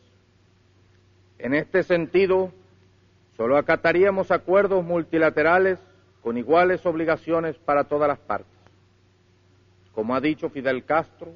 [1.38, 2.52] En este sentido,
[3.36, 5.80] solo acataríamos acuerdos multilaterales
[6.22, 8.48] con iguales obligaciones para todas las partes.
[9.94, 11.34] Como ha dicho Fidel Castro,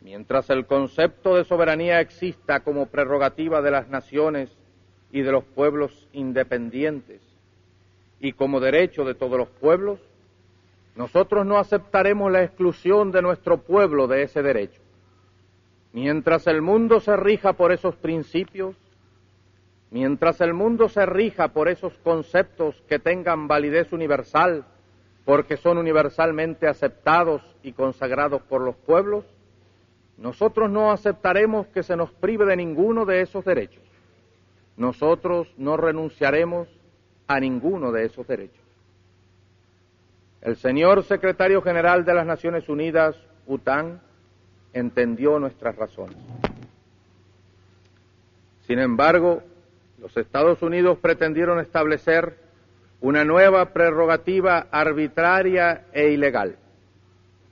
[0.00, 4.50] mientras el concepto de soberanía exista como prerrogativa de las naciones
[5.10, 7.33] y de los pueblos independientes
[8.20, 10.00] y como derecho de todos los pueblos,
[10.96, 14.80] nosotros no aceptaremos la exclusión de nuestro pueblo de ese derecho.
[15.92, 18.76] Mientras el mundo se rija por esos principios,
[19.90, 24.64] mientras el mundo se rija por esos conceptos que tengan validez universal,
[25.24, 29.24] porque son universalmente aceptados y consagrados por los pueblos,
[30.18, 33.82] nosotros no aceptaremos que se nos prive de ninguno de esos derechos.
[34.76, 36.68] Nosotros no renunciaremos
[37.26, 38.64] a ninguno de esos derechos.
[40.42, 44.00] El señor secretario general de las Naciones Unidas, UTAN,
[44.74, 46.18] entendió nuestras razones.
[48.66, 49.42] Sin embargo,
[49.98, 52.36] los Estados Unidos pretendieron establecer
[53.00, 56.56] una nueva prerrogativa arbitraria e ilegal,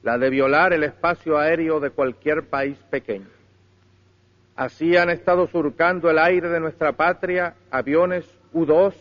[0.02, 3.28] la de violar el espacio aéreo de cualquier país pequeño.
[4.56, 8.94] Así han estado surcando el aire de nuestra patria aviones U-2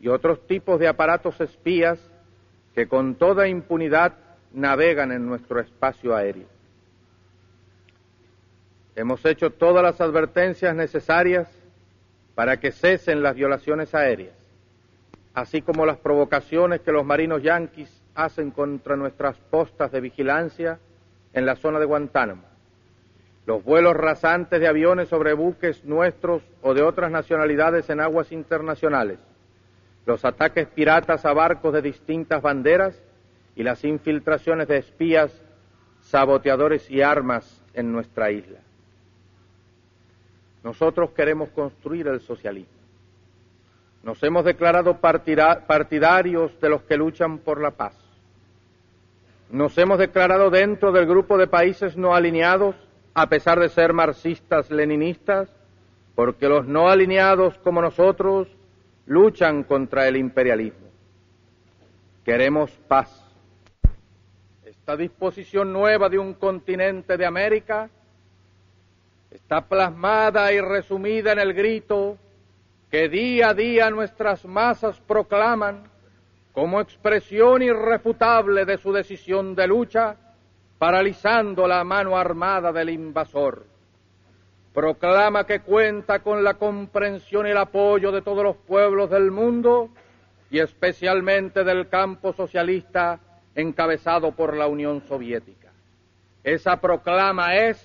[0.00, 2.00] y otros tipos de aparatos espías
[2.74, 4.14] que con toda impunidad
[4.52, 6.46] navegan en nuestro espacio aéreo.
[8.96, 11.48] Hemos hecho todas las advertencias necesarias
[12.34, 14.34] para que cesen las violaciones aéreas,
[15.34, 20.78] así como las provocaciones que los marinos yanquis hacen contra nuestras postas de vigilancia
[21.32, 22.42] en la zona de Guantánamo,
[23.46, 29.18] los vuelos rasantes de aviones sobre buques nuestros o de otras nacionalidades en aguas internacionales,
[30.10, 33.00] los ataques piratas a barcos de distintas banderas
[33.54, 35.30] y las infiltraciones de espías,
[36.00, 38.58] saboteadores y armas en nuestra isla.
[40.64, 42.74] Nosotros queremos construir el socialismo.
[44.02, 47.96] Nos hemos declarado partidarios de los que luchan por la paz.
[49.48, 52.74] Nos hemos declarado dentro del grupo de países no alineados,
[53.14, 55.48] a pesar de ser marxistas-leninistas,
[56.16, 58.48] porque los no alineados como nosotros
[59.10, 60.86] luchan contra el imperialismo.
[62.24, 63.10] Queremos paz.
[64.64, 67.90] Esta disposición nueva de un continente de América
[69.32, 72.18] está plasmada y resumida en el grito
[72.88, 75.90] que día a día nuestras masas proclaman
[76.52, 80.14] como expresión irrefutable de su decisión de lucha,
[80.78, 83.66] paralizando la mano armada del invasor.
[84.72, 89.90] Proclama que cuenta con la comprensión y el apoyo de todos los pueblos del mundo
[90.50, 93.18] y especialmente del campo socialista
[93.54, 95.72] encabezado por la Unión Soviética.
[96.44, 97.84] Esa proclama es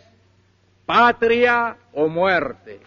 [0.85, 2.79] patria o muerte.